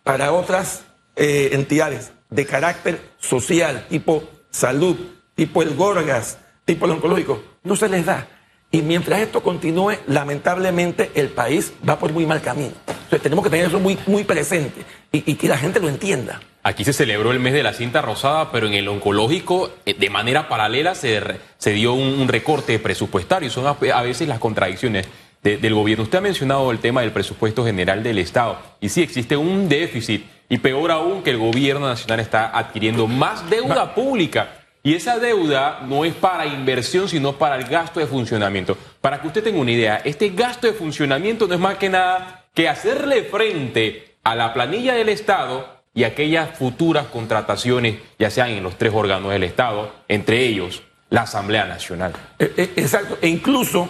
para 0.04 0.32
otras 0.32 0.86
eh, 1.16 1.50
entidades 1.52 2.14
de 2.32 2.48
carácter 2.48 3.00
social, 3.20 3.86
tipo 3.90 4.28
salud, 4.50 4.98
tipo 5.36 5.62
el 5.62 5.75
Gorgas, 5.75 6.39
tipo 6.63 6.86
el 6.86 6.94
oncológico, 6.94 7.44
no 7.63 7.75
se 7.75 7.89
les 7.89 8.06
da. 8.06 8.27
Y 8.72 8.82
mientras 8.82 9.20
esto 9.20 9.42
continúe, 9.42 9.94
lamentablemente 10.08 11.12
el 11.15 11.30
país 11.30 11.74
va 11.88 12.00
por 12.00 12.12
muy 12.12 12.25
mal 12.25 12.42
camino. 12.42 12.74
Entonces 12.88 13.22
tenemos 13.22 13.44
que 13.44 13.50
tener 13.50 13.68
eso 13.68 13.80
muy, 13.80 13.98
muy 14.08 14.24
presente 14.24 14.82
y, 15.12 15.36
que 15.36 15.48
la 15.48 15.58
gente 15.58 15.80
lo 15.80 15.88
entienda. 15.88 16.42
Aquí 16.63 16.84
se 16.84 16.92
celebró 16.92 17.32
el 17.32 17.39
mes 17.39 17.54
de 17.54 17.62
la 17.62 17.74
cinta 17.74 18.01
rosada, 18.01 18.51
pero 18.51 18.68
en 18.68 18.74
el 18.74 18.88
oncológico, 18.88 19.70
eh, 19.86 19.94
de 19.94 20.10
manera 20.10 20.50
paralela, 20.50 20.96
se, 20.96 21.22
se 21.58 21.72
dio 21.72 21.94
un, 21.94 22.27
recorte 22.27 22.80
presupuestario. 22.80 23.50
Son 23.50 23.68
a, 23.68 24.01
veces 24.01 24.27
las 24.27 24.39
contradicciones 24.39 25.08
del 25.44 25.75
gobierno. 25.75 26.04
Usted 26.04 26.18
ha 26.18 26.22
mencionado 26.22 26.72
el 26.72 26.80
tema 26.80 27.01
del 27.01 27.12
presupuesto 27.12 27.63
general 27.63 28.01
del 28.01 28.18
Estado. 28.18 28.58
Y 28.82 28.89
sí, 28.89 29.04
existe 29.04 29.38
un 29.38 29.70
déficit 29.70 30.25
y 30.50 30.58
peor 30.58 30.89
aún 30.92 31.22
que 31.22 31.30
el 31.30 31.38
gobierno 31.38 31.88
nacional 31.88 32.20
está 32.20 32.58
adquiriendo 32.58 33.06
más 33.06 33.48
deuda 33.48 33.94
pública. 33.94 34.64
Y 34.86 34.94
esa 34.94 35.18
deuda 35.18 35.80
no 35.88 36.06
es 36.06 36.13
para 36.13 36.46
inversión, 36.46 37.10
sino 37.10 37.34
para 37.34 37.56
el 37.56 37.63
gasto 37.63 38.00
de 38.00 38.06
funcionamiento. 38.06 38.77
Para 39.01 39.20
que 39.20 39.25
usted 39.25 39.44
tenga 39.44 39.60
una 39.60 39.72
idea, 39.72 40.00
este 40.06 40.30
gasto 40.30 40.68
de 40.68 40.74
funcionamiento 40.74 41.48
no 41.48 41.56
es 41.56 41.60
más 41.60 41.80
que 41.80 41.89
nada 41.89 42.46
que 42.54 42.70
hacerle 42.70 43.24
frente 43.24 44.18
a 44.24 44.36
la 44.36 44.54
planilla 44.54 44.94
del 44.94 45.10
Estado 45.10 45.68
y 45.96 46.04
aquellas 46.04 46.56
futuras 46.56 47.08
contrataciones, 47.08 47.96
ya 48.20 48.30
sean 48.30 48.51
en 48.51 48.62
los 48.62 48.77
tres 48.77 48.94
órganos 48.94 49.32
del 49.32 49.42
Estado, 49.42 49.92
entre 50.08 50.46
ellos 50.46 50.84
la 51.10 51.22
Asamblea 51.22 51.65
Nacional. 51.65 52.13
Eh, 52.38 52.54
eh, 52.56 52.74
exacto, 52.75 53.18
e 53.24 53.27
incluso, 53.27 53.89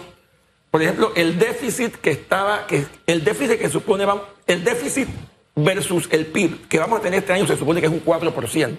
por 0.70 0.80
ejemplo, 0.80 1.12
el 1.14 1.38
déficit 1.38 1.96
que 1.96 2.12
estaba, 2.12 2.66
que 2.66 2.86
el 3.06 3.22
déficit 3.22 3.58
que 3.58 3.68
supone, 3.68 4.06
el 4.46 4.64
déficit 4.64 5.08
versus 5.56 6.08
el 6.10 6.24
PIB 6.24 6.68
que 6.68 6.78
vamos 6.78 7.00
a 7.00 7.02
tener 7.02 7.18
este 7.18 7.34
año 7.34 7.46
se 7.46 7.58
supone 7.58 7.80
que 7.82 7.86
es 7.86 7.92
un 7.92 8.02
4%, 8.02 8.76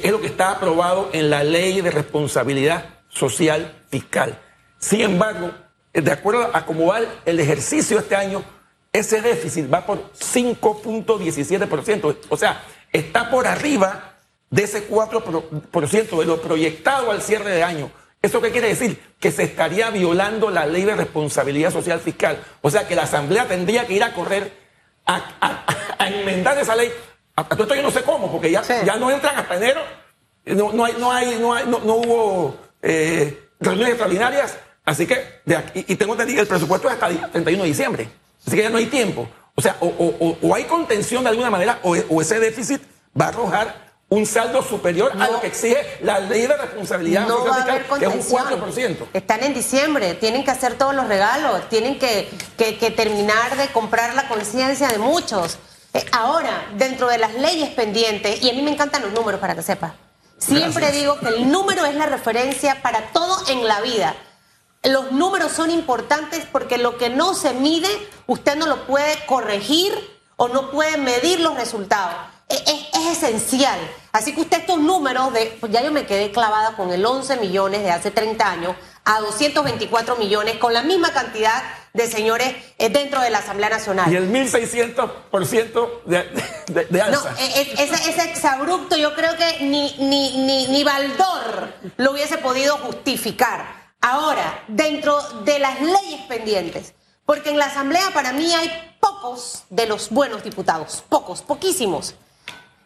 que 0.00 0.08
es 0.08 0.12
lo 0.12 0.20
que 0.20 0.26
está 0.26 0.50
aprobado 0.50 1.10
en 1.12 1.30
la 1.30 1.44
ley 1.44 1.80
de 1.80 1.90
responsabilidad 1.90 2.86
social 3.08 3.74
fiscal. 3.90 4.40
Sin 4.78 5.02
embargo, 5.02 5.52
de 5.92 6.10
acuerdo 6.10 6.50
a 6.52 6.66
cómo 6.66 6.86
va 6.86 7.00
el 7.24 7.40
ejercicio 7.40 7.98
este 7.98 8.16
año, 8.16 8.42
ese 8.92 9.22
déficit 9.22 9.72
va 9.72 9.86
por 9.86 10.12
5.17%. 10.12 12.16
O 12.28 12.36
sea, 12.36 12.62
está 12.92 13.30
por 13.30 13.46
arriba 13.46 14.16
de 14.50 14.64
ese 14.64 14.88
4% 14.88 16.18
de 16.18 16.24
lo 16.24 16.40
proyectado 16.40 17.10
al 17.10 17.22
cierre 17.22 17.50
de 17.50 17.62
año. 17.62 17.90
¿Eso 18.20 18.40
qué 18.40 18.50
quiere 18.50 18.68
decir? 18.68 19.00
Que 19.20 19.30
se 19.30 19.44
estaría 19.44 19.90
violando 19.90 20.50
la 20.50 20.66
ley 20.66 20.84
de 20.84 20.96
responsabilidad 20.96 21.72
social 21.72 22.00
fiscal. 22.00 22.42
O 22.62 22.70
sea, 22.70 22.88
que 22.88 22.96
la 22.96 23.02
Asamblea 23.02 23.46
tendría 23.46 23.86
que 23.86 23.94
ir 23.94 24.02
a 24.02 24.12
correr 24.12 24.52
a, 25.06 25.64
enmendar 26.00 26.58
esa 26.58 26.74
ley. 26.74 26.90
Esto 27.36 27.74
yo 27.74 27.82
no 27.82 27.90
sé 27.90 28.02
cómo, 28.02 28.30
porque 28.30 28.50
ya, 28.50 28.62
ya 28.62 28.96
no 28.96 29.10
entran 29.10 29.36
hasta 29.36 29.56
enero. 29.56 29.80
No, 30.46 30.72
no, 30.72 30.84
hay, 30.84 30.94
no, 30.98 31.10
hay, 31.10 31.38
no, 31.40 31.54
hay, 31.54 31.66
no, 31.66 31.78
hubo 31.78 32.56
eh, 32.82 33.48
reuniones 33.60 33.94
extraordinarias. 33.94 34.56
Así 34.84 35.06
que, 35.06 35.40
de 35.44 35.56
aquí, 35.56 35.84
y 35.88 35.96
tengo 35.96 36.12
entendido, 36.12 36.42
el 36.42 36.46
presupuesto 36.46 36.88
es 36.88 36.94
hasta 36.94 37.08
el 37.08 37.18
31 37.30 37.62
de 37.62 37.68
diciembre. 37.68 38.08
Así 38.46 38.56
que 38.56 38.62
ya 38.62 38.70
no 38.70 38.76
hay 38.76 38.86
tiempo. 38.86 39.28
O 39.56 39.62
sea, 39.62 39.76
o, 39.80 40.54
hay 40.54 40.64
contención 40.64 41.22
de 41.22 41.30
alguna 41.30 41.50
manera, 41.50 41.78
o, 41.82 42.20
ese 42.20 42.40
déficit 42.40 42.82
va 43.18 43.26
a 43.26 43.28
arrojar 43.28 43.84
un 44.08 44.26
saldo 44.26 44.62
superior 44.62 45.12
a 45.18 45.28
lo 45.28 45.40
que 45.40 45.46
exige 45.46 45.78
la 46.02 46.20
ley 46.20 46.42
de 46.42 46.56
responsabilidad 46.56 47.26
no 47.26 47.52
haber 47.52 47.84
que 47.84 48.04
es 48.04 48.30
un 48.30 48.38
4%. 48.38 48.96
Están 49.12 49.42
en 49.42 49.54
diciembre, 49.54 50.14
tienen 50.14 50.44
que 50.44 50.50
hacer 50.50 50.74
todos 50.74 50.94
los 50.94 51.08
regalos, 51.08 51.68
tienen 51.68 51.98
que, 51.98 52.28
terminar 52.96 53.56
de 53.56 53.68
comprar 53.68 54.14
la 54.14 54.28
conciencia 54.28 54.88
de 54.88 54.98
muchos. 54.98 55.58
Eh, 55.94 56.04
ahora, 56.10 56.66
dentro 56.76 57.06
de 57.08 57.18
las 57.18 57.34
leyes 57.34 57.70
pendientes, 57.70 58.42
y 58.42 58.50
a 58.50 58.52
mí 58.52 58.62
me 58.62 58.72
encantan 58.72 59.02
los 59.02 59.12
números 59.12 59.40
para 59.40 59.54
que 59.54 59.62
sepa, 59.62 59.94
siempre 60.38 60.90
digo 60.90 61.18
que 61.20 61.28
el 61.28 61.50
número 61.50 61.86
es 61.86 61.94
la 61.94 62.06
referencia 62.06 62.82
para 62.82 63.12
todo 63.12 63.36
en 63.48 63.66
la 63.66 63.80
vida. 63.80 64.16
Los 64.82 65.12
números 65.12 65.52
son 65.52 65.70
importantes 65.70 66.46
porque 66.50 66.78
lo 66.78 66.98
que 66.98 67.10
no 67.10 67.34
se 67.34 67.54
mide, 67.54 67.88
usted 68.26 68.56
no 68.56 68.66
lo 68.66 68.86
puede 68.86 69.24
corregir 69.26 69.92
o 70.36 70.48
no 70.48 70.72
puede 70.72 70.96
medir 70.96 71.38
los 71.38 71.54
resultados. 71.54 72.16
Es, 72.48 72.62
esencial. 73.12 73.78
Así 74.12 74.34
que 74.34 74.40
usted 74.40 74.58
estos 74.58 74.80
números 74.80 75.32
de, 75.32 75.56
pues 75.60 75.70
ya 75.70 75.82
yo 75.82 75.92
me 75.92 76.06
quedé 76.06 76.32
clavada 76.32 76.74
con 76.76 76.92
el 76.92 77.04
11 77.06 77.36
millones 77.36 77.82
de 77.82 77.90
hace 77.90 78.10
30 78.10 78.50
años 78.50 78.76
a 79.04 79.20
224 79.20 80.16
millones 80.16 80.56
con 80.56 80.72
la 80.72 80.82
misma 80.82 81.12
cantidad 81.12 81.62
de 81.94 82.08
señores 82.08 82.54
eh, 82.78 82.90
dentro 82.90 83.20
de 83.20 83.30
la 83.30 83.38
Asamblea 83.38 83.70
Nacional. 83.70 84.12
Y 84.12 84.16
el 84.16 84.28
1600% 84.30 86.02
de, 86.04 86.24
de, 86.66 86.84
de 86.86 87.00
alza. 87.00 87.30
No, 87.30 87.38
e, 87.38 87.44
e, 87.44 87.72
ese, 87.84 88.10
ese, 88.10 88.24
exabrupto 88.24 88.96
yo 88.96 89.14
creo 89.14 89.36
que 89.36 89.64
ni, 89.64 89.96
ni, 89.98 90.44
ni, 90.44 90.66
ni 90.66 90.82
Baldor 90.82 91.72
lo 91.96 92.10
hubiese 92.10 92.38
podido 92.38 92.76
justificar. 92.78 93.94
Ahora, 94.00 94.64
dentro 94.66 95.22
de 95.44 95.60
las 95.60 95.80
leyes 95.80 96.20
pendientes, 96.28 96.94
porque 97.24 97.50
en 97.50 97.58
la 97.58 97.66
Asamblea 97.66 98.10
para 98.12 98.32
mí 98.32 98.52
hay 98.52 98.96
pocos 99.00 99.62
de 99.70 99.86
los 99.86 100.10
buenos 100.10 100.42
diputados, 100.42 101.04
pocos, 101.08 101.42
poquísimos, 101.42 102.16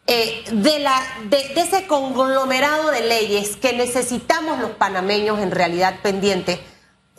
eh, 0.05 0.43
de, 0.51 0.79
la, 0.79 1.01
de, 1.25 1.53
ese 1.55 1.87
conglomerado 1.87 2.91
de 2.91 3.01
leyes 3.01 3.57
que 3.57 3.73
necesitamos 3.73 4.59
los 4.59 4.71
panameños 4.71 5.39
en 5.39 5.51
realidad 5.51 5.95
pendientes. 6.03 6.59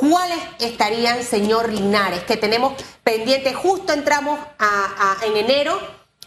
¿Cuáles 0.00 0.38
estarían, 0.58 1.22
señor 1.22 1.70
Linares, 1.70 2.24
que 2.24 2.36
tenemos 2.36 2.72
pendientes? 3.04 3.54
Justo 3.54 3.92
entramos 3.92 4.40
en 5.22 5.36
enero, 5.36 5.78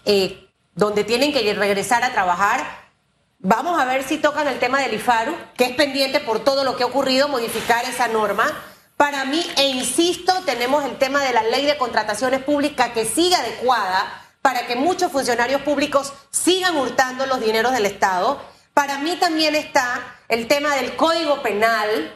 eh, 0.06 0.48
donde 0.76 1.04
tienen 1.04 1.34
que 1.34 1.54
regresar 1.54 2.04
a 2.04 2.14
trabajar 2.14 2.84
Vamos 3.46 3.78
a 3.78 3.84
ver 3.84 4.04
si 4.04 4.20
tocan 4.20 4.48
el 4.48 4.58
tema 4.58 4.80
del 4.80 4.94
IFARU, 4.94 5.36
que 5.58 5.66
es 5.66 5.76
pendiente 5.76 6.22
por 6.22 6.46
todo 6.46 6.64
lo 6.64 6.78
que 6.78 6.84
ha 6.84 6.86
ocurrido, 6.86 7.28
modificar 7.28 7.84
esa 7.84 8.08
norma. 8.08 8.50
Para 8.96 9.26
mí, 9.26 9.46
e 9.58 9.68
insisto, 9.68 10.34
tenemos 10.46 10.86
el 10.86 10.98
tema 10.98 11.22
de 11.22 11.34
la 11.34 11.44
ley 11.44 11.66
de 11.66 11.78
contrataciones 11.78 12.42
públicas 12.42 12.92
que 12.94 13.04
siga 13.04 13.40
adecuada 13.40 14.24
para 14.42 14.66
que 14.66 14.78
muchos 14.78 15.12
funcionarios 15.12 15.62
públicos 15.64 16.14
sigan 16.32 16.78
hurtando 16.78 17.26
los 17.26 17.42
dineros 17.42 17.74
del 17.74 17.86
Estado. 17.86 18.42
Para 18.74 19.00
mí 19.00 19.18
también 19.18 19.56
está 19.56 20.16
el 20.30 20.48
tema 20.48 20.78
del 20.78 20.96
código 20.96 21.42
penal, 21.42 22.16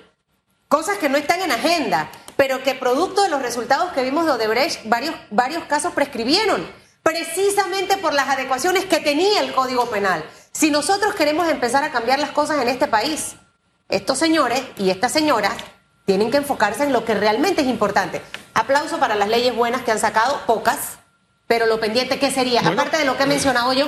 cosas 0.68 0.98
que 0.98 1.10
no 1.10 1.18
están 1.18 1.42
en 1.42 1.52
agenda, 1.52 2.10
pero 2.36 2.64
que 2.64 2.76
producto 2.76 3.24
de 3.24 3.30
los 3.30 3.42
resultados 3.42 3.92
que 3.94 4.04
vimos 4.04 4.26
de 4.26 4.32
Odebrecht, 4.32 4.82
varios, 4.86 5.16
varios 5.32 5.64
casos 5.66 5.94
prescribieron, 5.94 6.66
precisamente 7.04 7.98
por 7.98 8.14
las 8.14 8.30
adecuaciones 8.30 8.86
que 8.86 9.00
tenía 9.00 9.42
el 9.42 9.54
código 9.54 9.90
penal. 9.90 10.24
Si 10.52 10.72
nosotros 10.72 11.16
queremos 11.16 11.48
empezar 11.50 11.84
a 11.84 11.92
cambiar 11.92 12.20
las 12.20 12.32
cosas 12.32 12.62
en 12.62 12.68
este 12.68 12.88
país, 12.88 13.36
estos 13.90 14.18
señores 14.18 14.62
y 14.78 14.90
estas 14.90 15.12
señoras 15.12 15.54
tienen 16.06 16.32
que 16.32 16.38
enfocarse 16.38 16.84
en 16.84 16.94
lo 16.94 17.06
que 17.06 17.14
realmente 17.14 17.62
es 17.62 17.68
importante. 17.68 18.22
Aplauso 18.54 18.98
para 18.98 19.16
las 19.16 19.30
leyes 19.30 19.56
buenas 19.56 19.82
que 19.82 19.92
han 19.92 20.00
sacado, 20.00 20.42
pocas, 20.46 20.98
pero 21.48 21.66
lo 21.66 21.80
pendiente, 21.80 22.20
¿qué 22.20 22.32
sería? 22.32 22.62
Aparte 22.62 22.98
de 22.98 23.06
lo 23.06 23.18
que 23.18 23.24
he 23.24 23.28
mencionado 23.28 23.74
yo. 23.74 23.88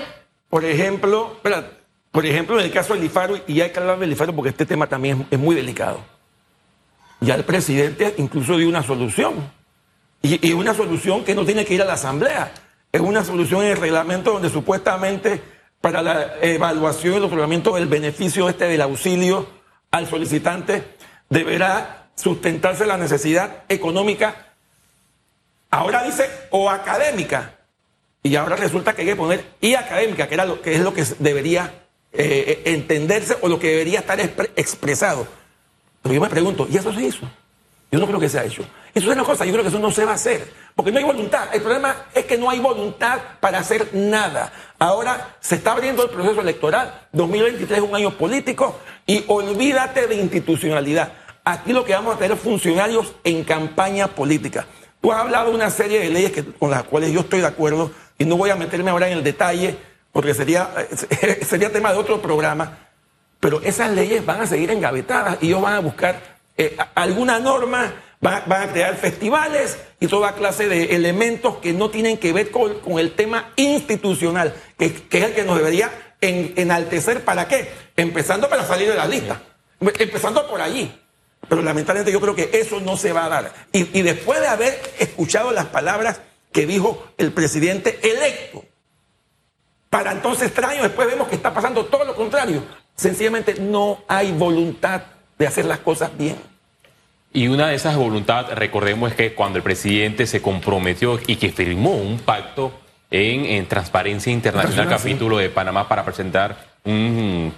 Por 0.49 0.65
ejemplo, 0.65 1.33
espera, 1.35 1.71
por 2.11 2.25
ejemplo, 2.25 2.59
en 2.59 2.65
el 2.65 2.71
caso 2.71 2.93
del 2.93 3.03
IFARO, 3.03 3.41
y 3.47 3.61
hay 3.61 3.71
que 3.71 3.79
hablar 3.79 3.99
del 3.99 4.11
IFARO 4.11 4.35
porque 4.35 4.49
este 4.49 4.65
tema 4.65 4.87
también 4.87 5.27
es, 5.29 5.39
muy 5.39 5.55
delicado. 5.55 5.99
Ya 7.21 7.35
el 7.35 7.43
presidente 7.43 8.15
incluso 8.17 8.57
dio 8.57 8.69
una 8.69 8.83
solución. 8.83 9.51
Y, 10.21 10.51
una 10.51 10.73
solución 10.73 11.23
que 11.23 11.35
no 11.35 11.45
tiene 11.45 11.65
que 11.65 11.73
ir 11.73 11.81
a 11.81 11.85
la 11.85 11.93
Asamblea. 11.93 12.51
Es 12.91 13.01
una 13.01 13.23
solución 13.23 13.63
en 13.63 13.71
el 13.71 13.77
reglamento 13.77 14.33
donde 14.33 14.49
supuestamente 14.49 15.41
para 15.81 16.01
la 16.01 16.35
evaluación 16.41 17.13
y 17.13 17.17
el 17.17 17.23
otorgamiento 17.23 17.75
del 17.75 17.87
beneficio 17.87 18.49
este 18.49 18.65
del 18.65 18.81
auxilio 18.81 19.47
al 19.91 20.07
solicitante 20.07 20.83
deberá 21.29 22.09
sustentarse 22.15 22.85
la 22.85 22.97
necesidad 22.97 23.63
económica, 23.69 24.53
ahora 25.71 26.03
dice 26.03 26.29
o 26.49 26.69
académica, 26.69 27.59
y 28.21 28.35
ahora 28.35 28.57
resulta 28.57 28.93
que 28.93 29.03
hay 29.03 29.07
que 29.07 29.15
poner 29.15 29.45
y 29.61 29.75
académica, 29.75 30.27
que, 30.27 30.33
era 30.33 30.45
lo, 30.45 30.61
que 30.61 30.75
es 30.75 30.81
lo 30.81 30.93
que 30.93 31.05
debería 31.19 31.85
eh, 32.11 32.63
entenderse 32.65 33.37
o 33.41 33.47
lo 33.47 33.59
que 33.59 33.69
debería 33.69 33.99
estar 33.99 34.19
expresado. 34.19 35.27
Pero 36.09 36.21
yo 36.21 36.21
me 36.23 36.29
pregunto, 36.29 36.67
¿y 36.67 36.75
eso 36.75 36.91
se 36.91 37.03
hizo? 37.03 37.29
Yo 37.91 37.99
no 37.99 38.07
creo 38.07 38.19
que 38.19 38.27
se 38.27 38.39
ha 38.39 38.43
hecho. 38.43 38.63
Eso 38.95 39.11
es 39.11 39.15
una 39.15 39.23
cosa, 39.23 39.45
yo 39.45 39.51
creo 39.51 39.63
que 39.63 39.69
eso 39.69 39.77
no 39.77 39.91
se 39.91 40.05
va 40.05 40.13
a 40.13 40.15
hacer, 40.15 40.51
porque 40.75 40.91
no 40.91 40.97
hay 40.97 41.03
voluntad. 41.03 41.49
El 41.53 41.61
problema 41.61 42.07
es 42.15 42.25
que 42.25 42.35
no 42.35 42.49
hay 42.49 42.57
voluntad 42.57 43.19
para 43.39 43.59
hacer 43.59 43.89
nada. 43.93 44.51
Ahora 44.79 45.37
se 45.39 45.53
está 45.53 45.73
abriendo 45.73 46.01
el 46.01 46.09
proceso 46.09 46.41
electoral. 46.41 47.07
2023 47.11 47.77
es 47.77 47.87
un 47.87 47.95
año 47.95 48.17
político 48.17 48.79
y 49.05 49.23
olvídate 49.27 50.07
de 50.07 50.15
institucionalidad. 50.15 51.13
Aquí 51.43 51.73
lo 51.73 51.85
que 51.85 51.93
vamos 51.93 52.15
a 52.15 52.17
tener 52.17 52.35
es 52.35 52.41
funcionarios 52.41 53.13
en 53.23 53.43
campaña 53.43 54.07
política. 54.07 54.65
Tú 55.01 55.11
has 55.11 55.19
hablado 55.19 55.51
de 55.51 55.57
una 55.57 55.69
serie 55.69 55.99
de 55.99 56.09
leyes 56.09 56.43
con 56.57 56.71
las 56.71 56.85
cuales 56.85 57.11
yo 57.11 57.19
estoy 57.19 57.41
de 57.41 57.47
acuerdo 57.47 57.91
y 58.17 58.25
no 58.25 58.35
voy 58.35 58.49
a 58.49 58.55
meterme 58.55 58.89
ahora 58.89 59.07
en 59.09 59.19
el 59.19 59.23
detalle 59.23 59.77
porque 60.11 60.33
sería, 60.33 60.71
sería 61.47 61.71
tema 61.71 61.93
de 61.93 61.99
otro 61.99 62.19
programa. 62.19 62.88
Pero 63.39 63.61
esas 63.61 63.91
leyes 63.91 64.25
van 64.25 64.41
a 64.41 64.47
seguir 64.47 64.71
engavetadas 64.71 65.37
y 65.41 65.47
ellos 65.47 65.61
van 65.61 65.75
a 65.75 65.79
buscar 65.79 66.21
eh, 66.57 66.75
alguna 66.95 67.39
norma, 67.39 67.93
van, 68.19 68.51
a 68.51 68.71
crear 68.71 68.95
festivales 68.97 69.77
y 69.99 70.07
toda 70.07 70.35
clase 70.35 70.67
de 70.67 70.95
elementos 70.95 71.57
que 71.57 71.71
no 71.71 71.89
tienen 71.89 72.17
que 72.17 72.33
ver 72.33 72.51
con, 72.51 72.99
el 72.99 73.13
tema 73.13 73.51
institucional, 73.55 74.53
que, 74.77 74.87
es 74.87 75.23
el 75.23 75.33
que 75.33 75.45
nos 75.45 75.57
debería 75.57 75.89
enaltecer 76.19 77.23
para 77.23 77.47
qué, 77.47 77.71
empezando 77.95 78.49
para 78.49 78.65
salir 78.65 78.89
de 78.89 78.95
la 78.95 79.07
lista, 79.07 79.41
empezando 79.79 80.47
por 80.49 80.59
allí. 80.59 80.93
Pero 81.47 81.61
lamentablemente 81.61 82.11
yo 82.11 82.19
creo 82.19 82.35
que 82.35 82.49
eso 82.51 82.81
no 82.81 82.97
se 82.97 83.13
va 83.13 83.25
a 83.25 83.29
dar. 83.29 83.53
Y, 83.71 83.97
y 83.97 84.01
después 84.01 84.41
de 84.41 84.47
haber 84.47 84.81
escuchado 84.99 85.51
las 85.51 85.67
palabras 85.67 86.19
que 86.51 86.65
dijo 86.65 87.07
el 87.17 87.31
presidente 87.31 87.99
electo, 88.03 88.65
para 89.89 90.11
entonces 90.11 90.47
extraño, 90.47 90.83
después 90.83 91.07
vemos 91.07 91.29
que 91.29 91.35
está 91.35 91.53
pasando 91.53 91.85
todo 91.85 92.03
lo 92.03 92.15
contrario. 92.15 92.63
Sencillamente 92.99 93.55
no 93.61 93.99
hay 94.09 94.33
voluntad 94.33 95.03
de 95.37 95.47
hacer 95.47 95.63
las 95.63 95.79
cosas 95.79 96.11
bien. 96.17 96.35
Y 97.31 97.47
una 97.47 97.69
de 97.69 97.75
esas 97.75 97.95
voluntades, 97.95 98.57
recordemos, 98.57 99.11
es 99.11 99.15
que 99.15 99.33
cuando 99.33 99.57
el 99.57 99.63
presidente 99.63 100.27
se 100.27 100.41
comprometió 100.41 101.17
y 101.25 101.37
que 101.37 101.49
firmó 101.53 101.93
un 101.95 102.19
pacto 102.19 102.73
en, 103.09 103.65
Transparencia 103.67 104.33
Internacional, 104.33 104.89
capítulo 104.89 105.37
de 105.37 105.49
Panamá, 105.49 105.87
para 105.87 106.03
presentar 106.03 106.57
un 106.83 107.53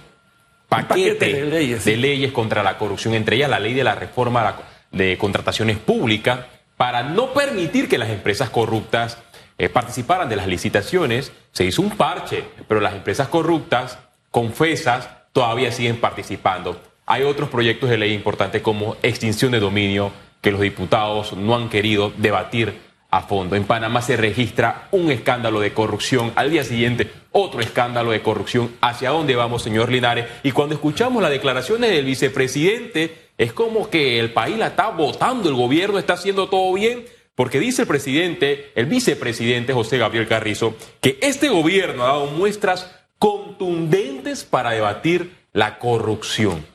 paquete, 0.68 1.44
de, 1.44 1.96
leyes. 1.96 2.30
contra 2.30 2.62
la 2.62 2.78
corrupción, 2.78 3.14
entre 3.14 3.34
ellas 3.34 3.50
la 3.50 3.58
ley 3.58 3.74
de 3.74 3.82
la 3.82 3.96
reforma 3.96 4.58
de 4.92 5.18
contrataciones 5.18 5.76
públicas, 5.76 6.38
para 6.76 7.02
no 7.02 7.32
permitir 7.32 7.88
que 7.88 7.98
las 7.98 8.10
empresas 8.10 8.48
corruptas 8.48 9.18
eh, 9.58 9.68
participaran 9.68 10.28
de 10.28 10.36
las 10.36 10.46
licitaciones. 10.46 11.32
Se 11.50 11.64
hizo 11.64 11.82
un 11.82 11.90
parche, 11.90 12.44
pero 12.68 12.80
las 12.80 12.94
empresas 12.94 13.26
corruptas, 13.26 13.98
confesas, 14.30 15.08
todavía 15.32 15.72
siguen 15.72 15.98
participando. 15.98 16.80
Hay 17.06 17.22
otros 17.22 17.48
proyectos 17.48 17.90
de 17.90 17.98
ley 17.98 18.12
importantes 18.12 18.62
como 18.62 18.96
extinción 19.02 19.52
de 19.52 19.60
dominio 19.60 20.12
que 20.40 20.50
los 20.50 20.60
diputados 20.60 21.34
no 21.34 21.54
han 21.54 21.68
querido 21.68 22.12
debatir 22.16 22.74
a 23.10 23.22
fondo. 23.22 23.56
En 23.56 23.64
Panamá 23.64 24.00
se 24.00 24.16
registra 24.16 24.88
un 24.90 25.10
escándalo 25.10 25.60
de 25.60 25.72
corrupción, 25.72 26.32
al 26.34 26.50
día 26.50 26.64
siguiente 26.64 27.10
otro 27.30 27.60
escándalo 27.60 28.10
de 28.10 28.22
corrupción. 28.22 28.74
¿Hacia 28.80 29.10
dónde 29.10 29.36
vamos, 29.36 29.62
señor 29.62 29.90
Linares? 29.90 30.26
Y 30.42 30.52
cuando 30.52 30.74
escuchamos 30.74 31.22
las 31.22 31.30
declaraciones 31.30 31.90
del 31.90 32.04
vicepresidente, 32.04 33.30
es 33.36 33.52
como 33.52 33.90
que 33.90 34.18
el 34.18 34.32
país 34.32 34.56
la 34.56 34.68
está 34.68 34.88
votando, 34.88 35.48
el 35.48 35.54
gobierno 35.54 35.98
está 35.98 36.14
haciendo 36.14 36.48
todo 36.48 36.72
bien, 36.72 37.04
porque 37.34 37.60
dice 37.60 37.82
el 37.82 37.88
presidente, 37.88 38.72
el 38.74 38.86
vicepresidente 38.86 39.72
José 39.72 39.98
Gabriel 39.98 40.28
Carrizo, 40.28 40.74
que 41.00 41.18
este 41.22 41.48
gobierno 41.48 42.04
ha 42.04 42.08
dado 42.08 42.26
muestras 42.26 42.90
contundentes 43.22 44.42
para 44.42 44.72
debatir 44.72 45.36
la 45.52 45.78
corrupción. 45.78 46.66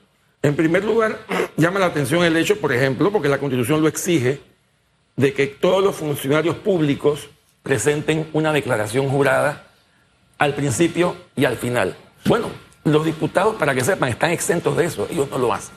En 0.41 0.55
primer 0.55 0.85
lugar, 0.85 1.19
llama 1.57 1.77
la 1.77 1.87
atención 1.87 2.23
el 2.23 2.37
hecho, 2.37 2.61
por 2.61 2.71
ejemplo, 2.71 3.11
porque 3.11 3.27
la 3.27 3.37
Constitución 3.37 3.81
lo 3.81 3.89
exige, 3.89 4.39
de 5.17 5.33
que 5.33 5.47
todos 5.47 5.83
los 5.83 5.97
funcionarios 5.97 6.55
públicos 6.55 7.27
presenten 7.63 8.29
una 8.31 8.53
declaración 8.53 9.09
jurada 9.09 9.67
al 10.37 10.53
principio 10.53 11.17
y 11.35 11.43
al 11.43 11.57
final. 11.57 11.97
Bueno, 12.23 12.49
los 12.85 13.03
diputados, 13.03 13.57
para 13.57 13.75
que 13.75 13.83
sepan, 13.83 14.07
están 14.07 14.31
exentos 14.31 14.77
de 14.77 14.85
eso, 14.85 15.05
ellos 15.11 15.29
no 15.29 15.37
lo 15.39 15.53
hacen. 15.53 15.75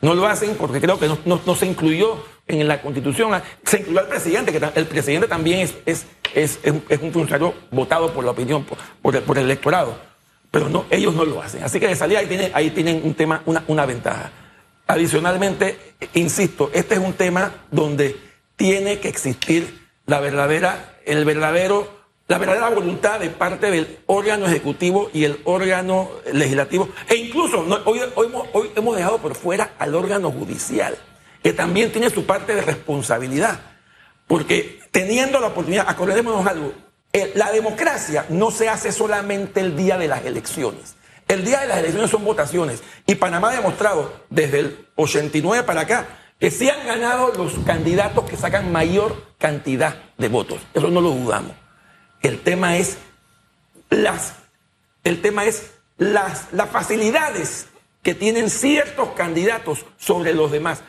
No 0.00 0.14
lo 0.14 0.26
hacen 0.26 0.56
porque 0.56 0.80
creo 0.80 0.98
que 0.98 1.08
no, 1.08 1.54
se 1.56 1.66
incluyó 1.66 2.22
en 2.46 2.66
la 2.68 2.82
Constitución, 2.82 3.40
se 3.64 3.78
incluyó 3.78 4.00
al 4.00 4.08
presidente, 4.08 4.52
que 4.52 4.60
el 4.74 4.86
presidente 4.86 5.28
también 5.28 5.60
es, 5.60 5.74
es, 5.86 6.06
es, 6.34 6.58
es 6.62 7.00
un 7.00 7.12
funcionario 7.12 7.54
votado 7.70 8.12
por 8.12 8.24
la 8.24 8.32
opinión, 8.32 8.66
por, 9.00 9.16
el, 9.16 9.38
electorado, 9.38 9.96
pero 10.50 10.68
no, 10.68 10.84
ellos 10.90 11.14
no 11.14 11.24
lo 11.24 11.40
hacen. 11.42 11.62
Así 11.62 11.80
que 11.80 11.88
de 11.88 11.96
salida 11.96 12.18
ahí 12.18 12.26
tienen, 12.26 12.50
ahí 12.54 12.70
tienen 12.70 13.00
un 13.02 13.14
tema, 13.14 13.42
una, 13.46 13.64
una 13.66 13.86
ventaja. 13.86 14.30
Adicionalmente, 14.86 15.94
insisto, 16.12 16.70
este 16.74 16.96
es 16.96 17.00
un 17.00 17.14
tema 17.14 17.64
donde 17.70 18.16
tiene 18.56 18.98
que 18.98 19.08
existir 19.08 19.88
la 20.06 20.20
verdadera, 20.20 20.96
el 21.06 21.24
verdadero, 21.24 22.03
la 22.26 22.38
verdadera 22.38 22.70
voluntad 22.70 23.20
de 23.20 23.28
parte 23.28 23.70
del 23.70 23.98
órgano 24.06 24.46
ejecutivo 24.46 25.10
y 25.12 25.24
el 25.24 25.40
órgano 25.44 26.10
legislativo. 26.32 26.88
E 27.08 27.16
incluso 27.16 27.66
hoy, 27.84 28.00
hemos 28.76 28.96
dejado 28.96 29.18
por 29.18 29.34
fuera 29.34 29.72
al 29.78 29.94
órgano 29.94 30.30
judicial, 30.30 30.96
que 31.42 31.52
también 31.52 31.92
tiene 31.92 32.08
su 32.08 32.24
parte 32.24 32.54
de 32.54 32.62
responsabilidad. 32.62 33.60
Porque 34.26 34.80
teniendo 34.90 35.38
la 35.38 35.48
oportunidad, 35.48 35.86
acordémonos 35.86 36.46
algo, 36.46 36.72
la 37.34 37.52
democracia 37.52 38.24
no 38.30 38.50
se 38.50 38.68
hace 38.68 38.90
solamente 38.90 39.60
el 39.60 39.76
día 39.76 39.98
de 39.98 40.08
las 40.08 40.24
elecciones. 40.24 40.96
El 41.28 41.44
día 41.44 41.60
de 41.60 41.68
las 41.68 41.78
elecciones 41.78 42.10
son 42.10 42.24
votaciones. 42.24 42.82
Y 43.06 43.16
Panamá 43.16 43.50
ha 43.50 43.56
demostrado 43.56 44.12
desde 44.30 44.60
el 44.60 44.86
89 44.96 45.64
para 45.64 45.82
acá 45.82 46.06
que 46.38 46.50
sí 46.50 46.68
han 46.68 46.86
ganado 46.86 47.32
los 47.36 47.54
candidatos 47.66 48.24
que 48.24 48.36
sacan 48.36 48.72
mayor 48.72 49.22
cantidad 49.38 49.96
de 50.18 50.28
votos. 50.28 50.60
Eso 50.72 50.88
no 50.88 51.00
lo 51.00 51.10
dudamos. 51.10 51.63
El 52.24 52.40
tema 52.40 52.78
es 52.78 52.96
las, 53.90 54.32
el 55.04 55.20
tema 55.20 55.44
es 55.44 55.72
las, 55.98 56.46
las 56.52 56.70
facilidades 56.70 57.66
que 58.02 58.14
tienen 58.14 58.48
ciertos 58.48 59.10
candidatos 59.10 59.84
sobre 59.98 60.32
los 60.32 60.50
demás. 60.50 60.82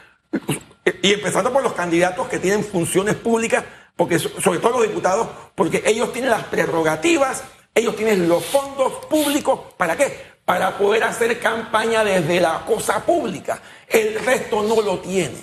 Y 1.01 1.11
empezando 1.11 1.51
por 1.51 1.61
los 1.61 1.73
candidatos 1.73 2.29
que 2.29 2.39
tienen 2.39 2.63
funciones 2.63 3.15
públicas, 3.15 3.65
porque 3.97 4.17
sobre 4.17 4.59
todo 4.59 4.79
los 4.79 4.87
diputados, 4.87 5.27
porque 5.55 5.83
ellos 5.85 6.13
tienen 6.13 6.31
las 6.31 6.45
prerrogativas, 6.45 7.43
ellos 7.73 7.97
tienen 7.97 8.29
los 8.29 8.45
fondos 8.45 9.05
públicos, 9.07 9.59
¿para 9.75 9.97
qué? 9.97 10.17
Para 10.45 10.77
poder 10.77 11.03
hacer 11.03 11.37
campaña 11.41 12.05
desde 12.05 12.39
la 12.39 12.63
cosa 12.65 13.05
pública. 13.05 13.61
El 13.89 14.17
resto 14.23 14.63
no 14.63 14.81
lo 14.81 14.99
tiene. 14.99 15.35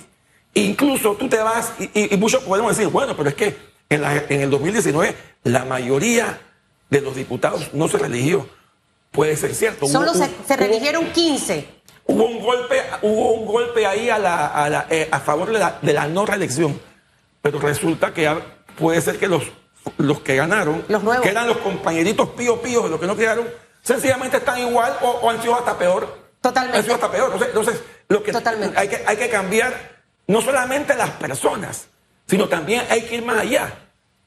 Incluso 0.55 1.13
tú 1.13 1.29
te 1.29 1.37
vas, 1.37 1.71
y, 1.77 2.17
muchos 2.17 2.43
podemos 2.43 2.75
decir, 2.75 2.91
bueno, 2.91 3.15
pero 3.15 3.29
es 3.29 3.35
que 3.35 3.55
en, 3.89 4.03
en, 4.03 4.41
el 4.41 4.49
2019 4.49 5.32
la 5.43 5.65
mayoría 5.65 6.39
de 6.89 7.01
los 7.01 7.15
diputados 7.15 7.73
no 7.73 7.87
se 7.87 7.97
religió. 7.97 8.47
Puede 9.11 9.35
ser 9.35 9.53
cierto. 9.53 9.87
Solo 9.87 10.13
se, 10.13 10.55
religieron 10.55 11.11
15. 11.11 11.67
Hubo 12.05 12.25
un 12.25 12.39
golpe, 12.39 12.81
hubo 13.03 13.33
un 13.33 13.45
golpe 13.45 13.85
ahí 13.85 14.09
a, 14.09 14.17
la, 14.17 14.47
a, 14.47 14.69
la, 14.69 14.87
eh, 14.89 15.07
a 15.11 15.19
favor 15.19 15.51
de 15.51 15.59
la, 15.59 15.79
de 15.81 15.93
la, 15.93 16.07
no 16.07 16.25
reelección. 16.25 16.79
Pero 17.41 17.59
resulta 17.59 18.13
que 18.13 18.29
puede 18.77 19.01
ser 19.01 19.19
que 19.19 19.27
los, 19.27 19.43
los 19.97 20.21
que 20.21 20.35
ganaron, 20.35 20.83
que 21.21 21.29
eran 21.29 21.47
los 21.47 21.57
compañeritos 21.57 22.29
pío 22.29 22.61
pío 22.61 22.83
de 22.83 22.89
los 22.89 22.99
que 22.99 23.07
no 23.07 23.15
quedaron, 23.15 23.47
sencillamente 23.83 24.37
están 24.37 24.59
igual 24.59 24.97
o, 25.01 25.29
han 25.29 25.41
sido 25.41 25.55
hasta 25.55 25.77
peor. 25.77 26.23
Totalmente. 26.41 26.79
Han 26.79 26.83
sido 26.83 26.95
hasta 26.95 27.11
peor. 27.11 27.39
Entonces, 27.41 27.81
lo 28.09 28.23
que 28.23 28.31
Hay, 28.75 28.87
que, 28.87 29.03
hay 29.05 29.17
que 29.17 29.29
cambiar 29.29 30.03
no 30.27 30.41
solamente 30.41 30.95
las 30.95 31.11
personas, 31.11 31.87
sino 32.27 32.47
también 32.47 32.83
hay 32.89 33.03
que 33.03 33.15
ir 33.15 33.23
más 33.23 33.37
allá. 33.37 33.73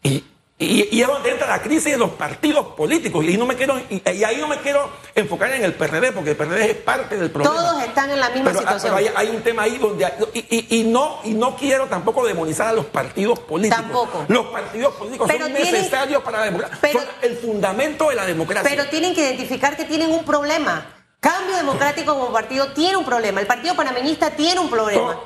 Y, 0.02 0.24
y, 0.59 1.03
es 1.03 1.07
donde 1.07 1.31
entra 1.31 1.47
la 1.47 1.61
crisis 1.61 1.92
de 1.92 1.99
los 1.99 2.12
partidos 2.12 2.69
políticos. 2.69 3.23
Y, 3.27 3.37
no 3.37 3.45
me 3.45 3.57
quiero, 3.57 3.79
y, 3.90 4.03
ahí 4.25 4.38
no 4.40 4.49
me 4.49 4.57
quiero 4.59 4.90
enfocar 5.14 5.53
en 5.53 5.62
el 5.62 5.75
PRD, 5.75 6.12
porque 6.12 6.31
el 6.31 6.37
PRD 6.37 6.71
es 6.71 6.77
parte 6.79 7.19
del 7.19 7.31
problema. 7.31 7.55
Todos 7.55 7.83
están 7.83 8.11
en 8.11 8.21
la 8.21 8.31
misma 8.31 8.53
ah, 8.53 8.59
situación. 8.59 8.95
Pero 8.97 9.19
hay, 9.19 9.29
un 9.29 9.42
tema 9.42 9.64
ahí 9.64 9.77
donde. 9.77 10.11
y, 10.33 10.85
no, 10.85 11.21
y 11.25 11.35
no 11.35 11.57
quiero 11.57 11.87
tampoco 11.88 12.27
demonizar 12.27 12.69
a 12.69 12.73
los 12.73 12.87
partidos 12.87 13.38
políticos. 13.40 13.83
Tampoco. 13.83 14.25
Los 14.29 14.47
partidos 14.47 14.95
políticos 14.95 15.31
son 15.31 15.53
necesarios 15.53 16.23
para 16.23 16.38
la 16.38 16.45
democracia. 16.47 16.92
son 16.92 17.05
el 17.21 17.37
fundamento 17.37 18.09
de 18.09 18.14
la 18.14 18.25
democracia. 18.25 18.71
Pero 18.71 18.88
tienen 18.88 19.14
que 19.14 19.21
identificar 19.21 19.77
que 19.77 19.85
tienen 19.85 20.11
un 20.11 20.25
problema. 20.25 20.87
Cambio 21.21 21.57
Democrático 21.57 22.14
como 22.14 22.33
partido 22.33 22.73
tiene 22.73 22.97
un 22.97 23.05
problema. 23.05 23.40
El 23.40 23.47
Partido 23.47 23.75
Panameñista 23.75 24.31
tiene 24.31 24.61
un 24.61 24.71
problema. 24.71 25.19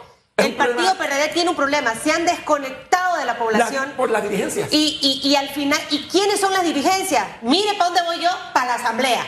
El 0.44 0.54
partido 0.54 0.94
PRD 0.96 1.28
tiene 1.34 1.50
un 1.50 1.56
problema, 1.56 1.94
se 1.94 2.12
han 2.12 2.24
desconectado 2.24 2.89
de 3.20 3.26
la 3.26 3.38
población. 3.38 3.92
por 3.96 4.10
las 4.10 4.22
dirigencias. 4.22 4.68
Y, 4.72 5.20
y, 5.22 5.34
al 5.36 5.48
final, 5.50 5.80
¿y 5.90 6.02
quiénes 6.08 6.40
son 6.40 6.52
las 6.52 6.64
dirigencias? 6.64 7.26
Mire 7.42 7.74
para 7.74 7.90
dónde 7.90 8.02
voy 8.06 8.20
yo, 8.20 8.30
para 8.52 8.66
la 8.66 8.74
asamblea. 8.74 9.24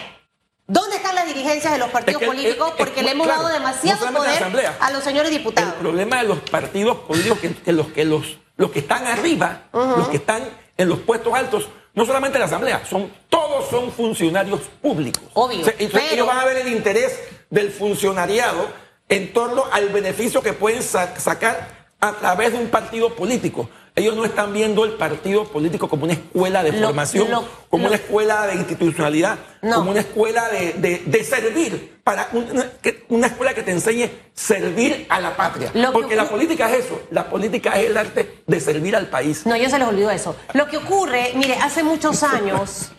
¿Dónde 0.66 0.96
están 0.96 1.14
las 1.14 1.26
dirigencias 1.26 1.72
de 1.72 1.78
los 1.78 1.90
partidos 1.90 2.22
políticos? 2.22 2.72
Porque 2.78 3.02
le 3.02 3.10
hemos 3.10 3.26
dado 3.26 3.48
demasiado 3.48 4.10
poder 4.12 4.74
a 4.80 4.90
los 4.90 5.04
señores 5.04 5.30
diputados. 5.30 5.74
El 5.74 5.80
problema 5.80 6.18
de 6.18 6.28
los 6.28 6.38
partidos 6.40 6.98
políticos, 6.98 7.38
que, 7.64 7.72
los, 7.72 7.88
que 7.88 8.04
los, 8.04 8.38
los 8.56 8.70
que 8.70 8.78
están 8.78 9.06
arriba, 9.06 9.64
los 9.72 10.08
que 10.08 10.16
están 10.16 10.42
en 10.76 10.88
los 10.88 11.00
puestos 11.00 11.34
altos, 11.34 11.68
no 11.94 12.06
solamente 12.06 12.38
la 12.38 12.46
asamblea, 12.46 12.86
son 12.86 13.12
todos 13.28 13.68
son 13.68 13.92
funcionarios 13.92 14.60
públicos. 14.80 15.22
Obvio. 15.34 15.66
Ellos 15.78 16.26
van 16.26 16.38
a 16.38 16.44
ver 16.44 16.58
el 16.58 16.72
interés 16.72 17.18
del 17.50 17.70
funcionariado 17.70 18.68
en 19.08 19.32
torno 19.32 19.64
al 19.70 19.90
beneficio 19.90 20.42
que 20.42 20.54
pueden 20.54 20.82
sacar 20.82 21.86
a 22.00 22.12
través 22.14 22.52
de 22.52 22.58
un 22.58 22.68
partido 22.68 23.14
político. 23.14 23.68
Ellos 23.94 24.16
no 24.16 24.24
están 24.24 24.54
viendo 24.54 24.86
el 24.86 24.92
partido 24.92 25.44
político 25.44 25.86
como 25.86 26.04
una 26.04 26.14
escuela 26.14 26.62
de 26.62 26.72
formación, 26.72 27.28
como 27.68 27.86
una 27.86 27.96
escuela 27.96 28.46
de 28.46 28.54
institucionalidad, 28.54 29.38
como 29.60 29.90
una 29.90 30.00
escuela 30.00 30.48
de, 30.48 31.24
servir, 31.24 32.00
para 32.02 32.30
una, 32.32 33.26
escuela 33.26 33.52
que 33.52 33.62
te 33.62 33.70
enseñe 33.70 34.10
servir 34.32 35.06
a 35.10 35.20
la 35.20 35.36
patria. 35.36 35.70
Porque 35.92 36.16
la 36.16 36.26
política 36.26 36.70
es 36.70 36.86
eso, 36.86 37.02
la 37.10 37.28
política 37.28 37.78
es 37.78 37.90
el 37.90 37.96
arte 37.98 38.42
de 38.46 38.60
servir 38.60 38.96
al 38.96 39.08
país. 39.08 39.44
No, 39.44 39.56
yo 39.56 39.68
se 39.68 39.78
les 39.78 39.86
olvido 39.86 40.10
eso. 40.10 40.36
Lo 40.54 40.68
que 40.68 40.78
ocurre, 40.78 41.32
mire, 41.34 41.56
hace 41.56 41.82
muchos 41.82 42.22
años, 42.22 42.92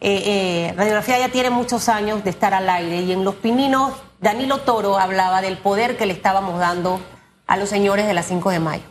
eh, 0.00 0.22
eh, 0.70 0.74
Radiografía 0.76 1.18
ya 1.20 1.28
tiene 1.28 1.50
muchos 1.50 1.88
años 1.88 2.24
de 2.24 2.30
estar 2.30 2.54
al 2.54 2.68
aire 2.68 3.02
y 3.02 3.12
en 3.12 3.22
Los 3.22 3.36
Pininos 3.36 3.92
Danilo 4.20 4.58
Toro 4.58 4.98
hablaba 4.98 5.42
del 5.42 5.58
poder 5.58 5.96
que 5.96 6.06
le 6.06 6.12
estábamos 6.12 6.58
dando 6.58 7.00
a 7.46 7.56
los 7.56 7.68
señores 7.68 8.06
de 8.06 8.14
la 8.14 8.22
5 8.22 8.50
de 8.50 8.60
mayo. 8.60 8.82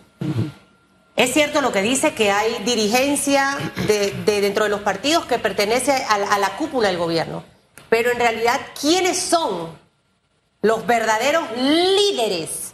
Es 1.19 1.33
cierto 1.33 1.59
lo 1.59 1.73
que 1.73 1.81
dice 1.81 2.13
que 2.13 2.31
hay 2.31 2.63
dirigencia 2.63 3.57
de, 3.87 4.11
dentro 4.23 4.63
de 4.63 4.69
los 4.69 4.79
partidos 4.79 5.25
que 5.25 5.37
pertenece 5.37 5.91
a, 5.91 6.37
la 6.37 6.55
cúpula 6.55 6.87
del 6.87 6.97
gobierno, 6.97 7.43
pero 7.89 8.09
en 8.09 8.19
realidad, 8.19 8.57
¿quiénes 8.79 9.19
son 9.19 9.77
los 10.61 10.87
verdaderos 10.87 11.43
líderes 11.57 12.73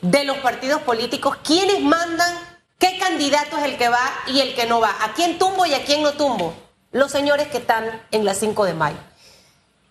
de 0.00 0.24
los 0.24 0.38
partidos 0.38 0.80
políticos? 0.80 1.36
¿Quiénes 1.44 1.82
mandan 1.82 2.34
qué 2.78 2.96
candidato 2.98 3.58
es 3.58 3.64
el 3.64 3.76
que 3.76 3.90
va 3.90 4.14
y 4.28 4.40
el 4.40 4.54
que 4.54 4.64
no 4.64 4.80
va? 4.80 4.96
¿A 5.02 5.12
quién 5.12 5.38
tumbo 5.38 5.66
y 5.66 5.74
a 5.74 5.84
quién 5.84 6.00
no 6.00 6.14
tumbo? 6.14 6.54
Los 6.90 7.12
señores 7.12 7.48
que 7.48 7.58
están 7.58 8.02
en 8.12 8.24
la 8.24 8.32
5 8.32 8.64
de 8.64 8.72
mayo. 8.72 8.96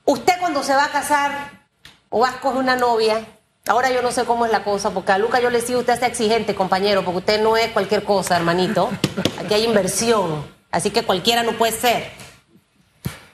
Usted 0.06 0.34
cuando 0.40 0.64
se 0.64 0.74
va 0.74 0.86
a 0.86 0.92
casar 0.92 1.68
o 2.10 2.22
vas 2.22 2.38
con 2.38 2.58
una 2.58 2.76
novia. 2.76 3.24
Ahora 3.66 3.90
yo 3.92 4.02
no 4.02 4.12
sé 4.12 4.26
cómo 4.26 4.46
es 4.46 4.52
la 4.52 4.66
cosa, 4.66 4.90
porque 4.90 5.14
a 5.14 5.18
Luca 5.18 5.40
yo 5.40 5.50
le 5.50 5.62
digo, 5.62 5.80
usted 5.80 5.94
es 5.94 6.04
exigente, 6.04 6.54
compañero, 6.54 7.06
porque 7.06 7.20
usted 7.20 7.42
no 7.42 7.56
es 7.56 7.72
cualquier 7.72 8.04
cosa, 8.04 8.36
hermanito. 8.36 8.90
Aquí 9.40 9.54
hay 9.54 9.64
inversión, 9.64 10.46
así 10.70 10.90
que 10.90 11.04
cualquiera 11.04 11.44
no 11.44 11.54
puede 11.54 11.72
ser. 11.72 12.12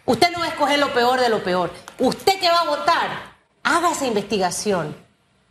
Usted 0.06 0.30
no 0.30 0.40
va 0.40 0.46
a 0.46 0.50
escoger 0.50 0.78
lo 0.78 0.94
peor 0.94 1.20
de 1.20 1.30
lo 1.30 1.44
peor. 1.44 1.72
Usted 1.98 2.40
que 2.40 2.48
va 2.48 2.60
a 2.60 2.66
votar, 2.66 3.10
haga 3.64 3.92
esa 3.92 4.06
investigación. 4.06 4.96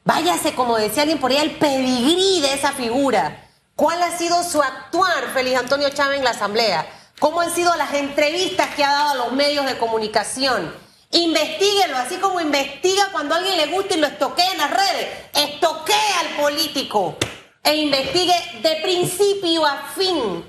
Váyase, 0.04 0.54
como 0.54 0.76
decía 0.76 1.02
alguien 1.02 1.18
por 1.18 1.32
ahí, 1.32 1.38
al 1.38 1.50
pedigrí 1.50 2.40
de 2.40 2.52
esa 2.52 2.70
figura. 2.70 3.48
¿Cuál 3.74 4.00
ha 4.00 4.16
sido 4.16 4.44
su 4.44 4.62
actuar, 4.62 5.24
Félix 5.34 5.58
Antonio 5.58 5.90
Chávez, 5.90 6.18
en 6.18 6.24
la 6.24 6.30
Asamblea? 6.30 6.86
¿Cómo 7.18 7.40
han 7.40 7.52
sido 7.52 7.74
las 7.74 7.94
entrevistas 7.94 8.72
que 8.76 8.84
ha 8.84 8.92
dado 8.92 9.10
a 9.10 9.14
los 9.26 9.32
medios 9.32 9.66
de 9.66 9.76
comunicación? 9.76 10.72
Investíguelo, 11.10 11.96
así 11.96 12.16
como 12.16 12.40
investiga 12.40 13.08
cuando 13.12 13.34
a 13.34 13.38
alguien 13.38 13.56
le 13.56 13.66
gusta 13.68 13.94
y 13.94 14.00
lo 14.00 14.06
estoquea 14.06 14.52
en 14.52 14.58
las 14.58 14.70
redes. 14.70 15.08
Estoquea 15.34 16.20
al 16.20 16.42
político. 16.42 17.16
e 17.64 17.76
investigue 17.76 18.34
de 18.62 18.76
principio 18.82 19.66
a 19.66 19.92
fin 19.94 20.44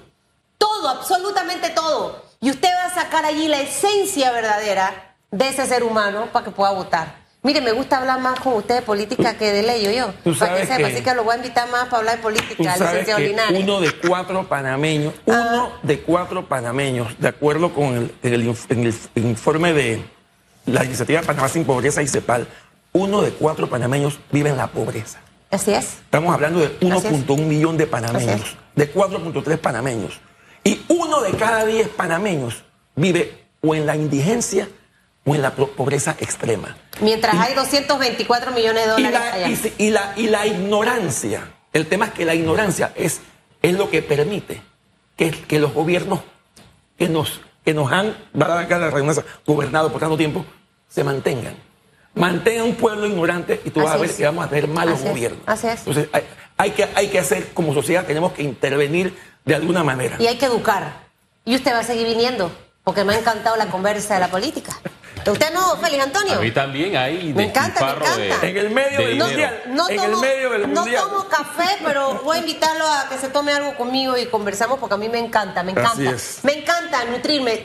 todo, 0.59 0.89
absolutamente 0.89 1.69
todo. 1.69 2.21
Y 2.39 2.51
usted 2.51 2.69
va 2.69 2.85
a 2.85 2.93
sacar 2.93 3.25
allí 3.25 3.47
la 3.47 3.59
esencia 3.61 4.31
verdadera 4.31 5.15
de 5.31 5.47
ese 5.47 5.65
ser 5.65 5.83
humano 5.83 6.27
para 6.31 6.45
que 6.45 6.51
pueda 6.51 6.71
votar. 6.71 7.19
Mire, 7.41 7.61
me 7.61 7.71
gusta 7.71 7.97
hablar 7.97 8.19
más 8.19 8.37
con 8.41 8.53
usted 8.53 8.75
de 8.75 8.81
política 8.81 9.37
que 9.37 9.53
de 9.53 9.63
ley, 9.63 9.95
yo. 9.95 10.11
Para 10.37 10.57
que 10.57 10.65
sepa, 10.65 10.87
así 10.87 11.01
que 11.01 11.13
lo 11.15 11.23
voy 11.23 11.33
a 11.33 11.37
invitar 11.37 11.69
más 11.69 11.85
para 11.85 11.99
hablar 11.99 12.17
de 12.17 12.21
política, 12.21 12.75
licenciado 12.77 13.19
Linares. 13.19 13.63
Uno 13.63 13.79
de 13.79 13.91
cuatro 13.93 14.47
panameños, 14.47 15.13
ah. 15.25 15.49
uno 15.49 15.71
de 15.81 16.01
cuatro 16.01 16.45
panameños, 16.47 17.17
de 17.17 17.29
acuerdo 17.29 17.73
con 17.73 18.11
el, 18.21 18.55
informe 19.15 19.71
de 19.71 20.03
la 20.65 20.83
iniciativa 20.85 21.21
Panamá 21.21 21.49
sin 21.49 21.65
pobreza 21.65 22.01
y 22.01 22.07
CEPAL, 22.07 22.47
uno 22.93 23.21
de 23.21 23.31
cuatro 23.31 23.69
panameños 23.69 24.19
vive 24.31 24.49
en 24.49 24.57
la 24.57 24.67
pobreza. 24.67 25.19
Así 25.51 25.71
es. 25.71 25.85
Estamos 26.03 26.33
hablando 26.33 26.59
de 26.59 26.79
1.1 26.79 27.37
millón 27.45 27.77
de 27.77 27.87
panameños, 27.87 28.55
de 28.75 28.93
4.3 28.93 29.57
panameños. 29.57 30.19
Y 30.63 30.81
uno 30.89 31.21
de 31.21 31.31
cada 31.31 31.65
diez 31.65 31.87
panameños 31.89 32.63
vive 32.95 33.45
o 33.61 33.73
en 33.73 33.85
la 33.85 33.95
indigencia 33.95 34.67
o 35.25 35.35
en 35.35 35.41
la 35.41 35.51
pobreza 35.51 36.15
extrema. 36.19 36.77
Mientras 37.01 37.35
hay 37.35 37.53
224 37.53 38.51
millones 38.51 38.85
de 38.85 38.91
dólares. 38.91 39.73
Y 39.77 39.89
la, 39.89 40.13
Y, 40.15 40.27
la, 40.27 40.47
ignorancia, 40.47 41.51
el 41.73 41.87
tema 41.87 42.05
es 42.07 42.11
que 42.11 42.25
la 42.25 42.35
ignorancia 42.35 42.91
es, 42.95 43.21
es 43.61 43.73
lo 43.73 43.89
que 43.89 44.01
permite 44.01 44.61
que, 45.15 45.31
que 45.31 45.59
los 45.59 45.73
gobiernos 45.73 46.19
que 46.97 47.09
nos, 47.09 47.41
que 47.69 47.73
nos 47.73 47.91
han 47.91 48.15
gobernado 49.45 49.91
por 49.91 49.99
tanto 49.99 50.17
tiempo 50.17 50.45
se 50.87 51.03
mantengan. 51.03 51.55
Mantengan 52.15 52.65
un 52.65 52.75
pueblo 52.75 53.05
ignorante 53.05 53.61
y 53.63 53.69
tú 53.69 53.81
vas 53.81 53.93
a 53.93 53.97
ver 53.97 54.09
que 54.09 54.25
vamos 54.25 54.45
a 54.45 54.49
tener 54.49 54.67
malos 54.67 55.01
gobiernos. 55.03 55.41
así 55.45 55.67
es. 55.67 55.79
Entonces, 55.79 56.09
hay, 56.11 56.23
hay, 56.57 56.71
que, 56.71 56.87
hay 56.95 57.07
que 57.09 57.19
hacer, 57.19 57.53
como 57.53 57.73
sociedad, 57.73 58.05
tenemos 58.05 58.33
que 58.33 58.41
intervenir 58.41 59.15
de 59.45 59.55
alguna 59.55 59.83
manera. 59.83 60.17
Y 60.19 60.25
hay 60.25 60.37
que 60.37 60.45
educar. 60.45 61.09
Y 61.45 61.55
usted 61.55 61.71
va 61.71 61.79
a 61.79 61.83
seguir 61.83 62.07
viniendo, 62.07 62.51
porque 62.83 63.03
me 63.03 63.13
ha 63.13 63.19
encantado 63.19 63.55
la 63.55 63.67
conversa 63.67 64.15
de 64.15 64.21
la 64.21 64.29
política. 64.29 64.79
¿Usted 65.31 65.53
no, 65.53 65.77
Félix 65.77 66.03
Antonio? 66.03 66.35
A 66.35 66.39
mí 66.41 66.51
también 66.51 66.95
hay. 66.97 67.33
Me 67.33 67.45
encanta, 67.45 67.83
me 67.83 67.91
encanta. 67.91 68.47
en 68.47 68.57
el 68.57 68.69
medio 68.69 68.99
del 68.99 69.17
mundial. 69.17 69.63
No, 69.67 69.89
en 69.89 69.99
el 69.99 70.17
medio 70.17 70.49
del 70.51 70.73
no 70.73 70.85
tomo 70.85 71.27
café, 71.27 71.77
pero 71.83 72.21
voy 72.23 72.37
a 72.37 72.39
invitarlo 72.39 72.85
a 72.85 73.07
que 73.09 73.17
se 73.17 73.29
tome 73.29 73.51
algo 73.53 73.75
conmigo 73.75 74.17
y 74.17 74.25
conversamos 74.27 74.79
porque 74.79 74.95
a 74.95 74.97
mí 74.97 75.09
me 75.09 75.19
encanta, 75.19 75.63
me 75.63 75.71
encanta. 75.71 76.15
Me 76.43 76.53
encanta 76.53 77.05
nutrirme. 77.05 77.63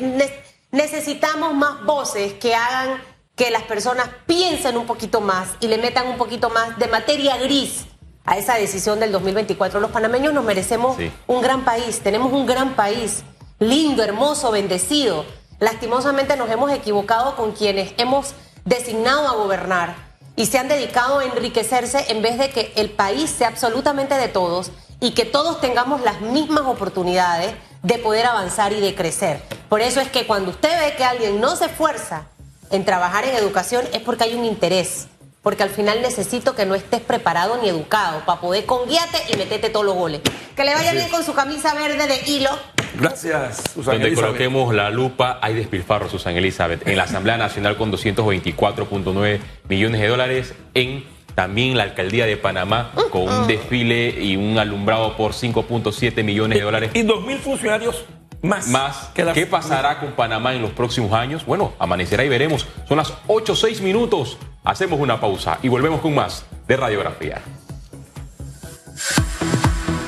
necesitamos 0.70 1.54
más 1.54 1.84
voces 1.84 2.34
que 2.34 2.54
hagan 2.54 3.00
que 3.36 3.50
las 3.50 3.62
personas 3.62 4.08
piensen 4.26 4.76
un 4.76 4.86
poquito 4.86 5.20
más 5.20 5.50
y 5.60 5.66
le 5.66 5.78
metan 5.78 6.06
un 6.06 6.16
poquito 6.16 6.50
más 6.50 6.78
de 6.78 6.86
materia 6.86 7.36
gris 7.36 7.86
a 8.24 8.38
esa 8.38 8.54
decisión 8.54 9.00
del 9.00 9.12
2024. 9.12 9.80
Los 9.80 9.90
panameños 9.90 10.32
nos 10.32 10.44
merecemos 10.44 10.96
un 11.26 11.42
gran 11.42 11.64
país, 11.64 12.00
tenemos 12.00 12.32
un 12.32 12.46
gran 12.46 12.74
país, 12.74 13.22
lindo, 13.58 14.02
hermoso, 14.02 14.50
bendecido. 14.50 15.24
Lastimosamente 15.64 16.36
nos 16.36 16.50
hemos 16.50 16.70
equivocado 16.70 17.36
con 17.36 17.52
quienes 17.52 17.94
hemos 17.96 18.34
designado 18.66 19.26
a 19.26 19.32
gobernar 19.32 19.94
y 20.36 20.44
se 20.44 20.58
han 20.58 20.68
dedicado 20.68 21.20
a 21.20 21.24
enriquecerse 21.24 22.04
en 22.12 22.20
vez 22.20 22.36
de 22.36 22.50
que 22.50 22.74
el 22.76 22.90
país 22.90 23.30
sea 23.30 23.48
absolutamente 23.48 24.14
de 24.14 24.28
todos 24.28 24.72
y 25.00 25.12
que 25.12 25.24
todos 25.24 25.62
tengamos 25.62 26.02
las 26.02 26.20
mismas 26.20 26.66
oportunidades 26.66 27.54
de 27.82 27.96
poder 27.96 28.26
avanzar 28.26 28.74
y 28.74 28.80
de 28.80 28.94
crecer. 28.94 29.40
Por 29.70 29.80
eso 29.80 30.02
es 30.02 30.10
que 30.10 30.26
cuando 30.26 30.50
usted 30.50 30.68
ve 30.78 30.96
que 30.96 31.04
alguien 31.04 31.40
no 31.40 31.56
se 31.56 31.64
esfuerza 31.64 32.26
en 32.70 32.84
trabajar 32.84 33.24
en 33.24 33.34
educación 33.34 33.86
es 33.94 34.02
porque 34.02 34.24
hay 34.24 34.34
un 34.34 34.44
interés 34.44 35.06
porque 35.44 35.62
al 35.62 35.68
final 35.68 36.00
necesito 36.02 36.56
que 36.56 36.66
no 36.66 36.74
estés 36.74 37.02
preparado 37.02 37.58
ni 37.62 37.68
educado 37.68 38.22
para 38.24 38.40
poder 38.40 38.64
con 38.64 38.88
guiate 38.88 39.18
y 39.28 39.36
meterte 39.36 39.68
todos 39.68 39.84
los 39.84 39.94
goles. 39.94 40.22
Que 40.56 40.64
le 40.64 40.74
vaya 40.74 40.92
bien 40.92 41.08
con 41.10 41.22
su 41.22 41.34
camisa 41.34 41.74
verde 41.74 42.06
de 42.08 42.32
hilo. 42.32 42.50
Gracias, 42.98 43.62
Susana 43.74 43.98
Donde 43.98 44.14
coloquemos 44.14 44.74
la 44.74 44.88
lupa, 44.88 45.38
hay 45.42 45.54
despilfarro, 45.54 46.08
Susana 46.08 46.38
Elizabeth. 46.38 46.88
En 46.88 46.96
la 46.96 47.02
Asamblea 47.02 47.36
Nacional 47.36 47.76
con 47.76 47.92
224.9 47.92 49.40
millones 49.68 50.00
de 50.00 50.08
dólares. 50.08 50.54
En 50.72 51.04
también 51.34 51.76
la 51.76 51.82
alcaldía 51.82 52.26
de 52.26 52.36
Panamá 52.36 52.92
con 53.10 53.28
un 53.28 53.46
desfile 53.46 54.14
y 54.18 54.36
un 54.36 54.58
alumbrado 54.58 55.16
por 55.16 55.32
5.7 55.32 56.24
millones 56.24 56.58
de 56.58 56.64
dólares. 56.64 56.90
Y 56.94 57.02
2.000 57.02 57.38
funcionarios 57.38 58.04
más. 58.44 58.68
Más. 58.68 59.10
¿Qué 59.14 59.46
pasará 59.46 59.98
con 59.98 60.12
Panamá 60.12 60.54
en 60.54 60.62
los 60.62 60.70
próximos 60.70 61.12
años? 61.12 61.44
Bueno, 61.44 61.72
amanecerá 61.78 62.24
y 62.24 62.28
veremos. 62.28 62.66
Son 62.86 62.98
las 62.98 63.12
8 63.26 63.56
6 63.56 63.80
minutos. 63.80 64.38
Hacemos 64.62 65.00
una 65.00 65.20
pausa 65.20 65.58
y 65.62 65.68
volvemos 65.68 66.00
con 66.00 66.14
más 66.14 66.44
de 66.68 66.76
radiografía. 66.76 67.42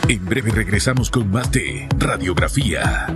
En 0.09 0.25
breve 0.25 0.53
regresamos 0.53 1.11
con 1.11 1.31
más 1.31 1.51
de 1.51 1.89
radiografía. 1.99 3.09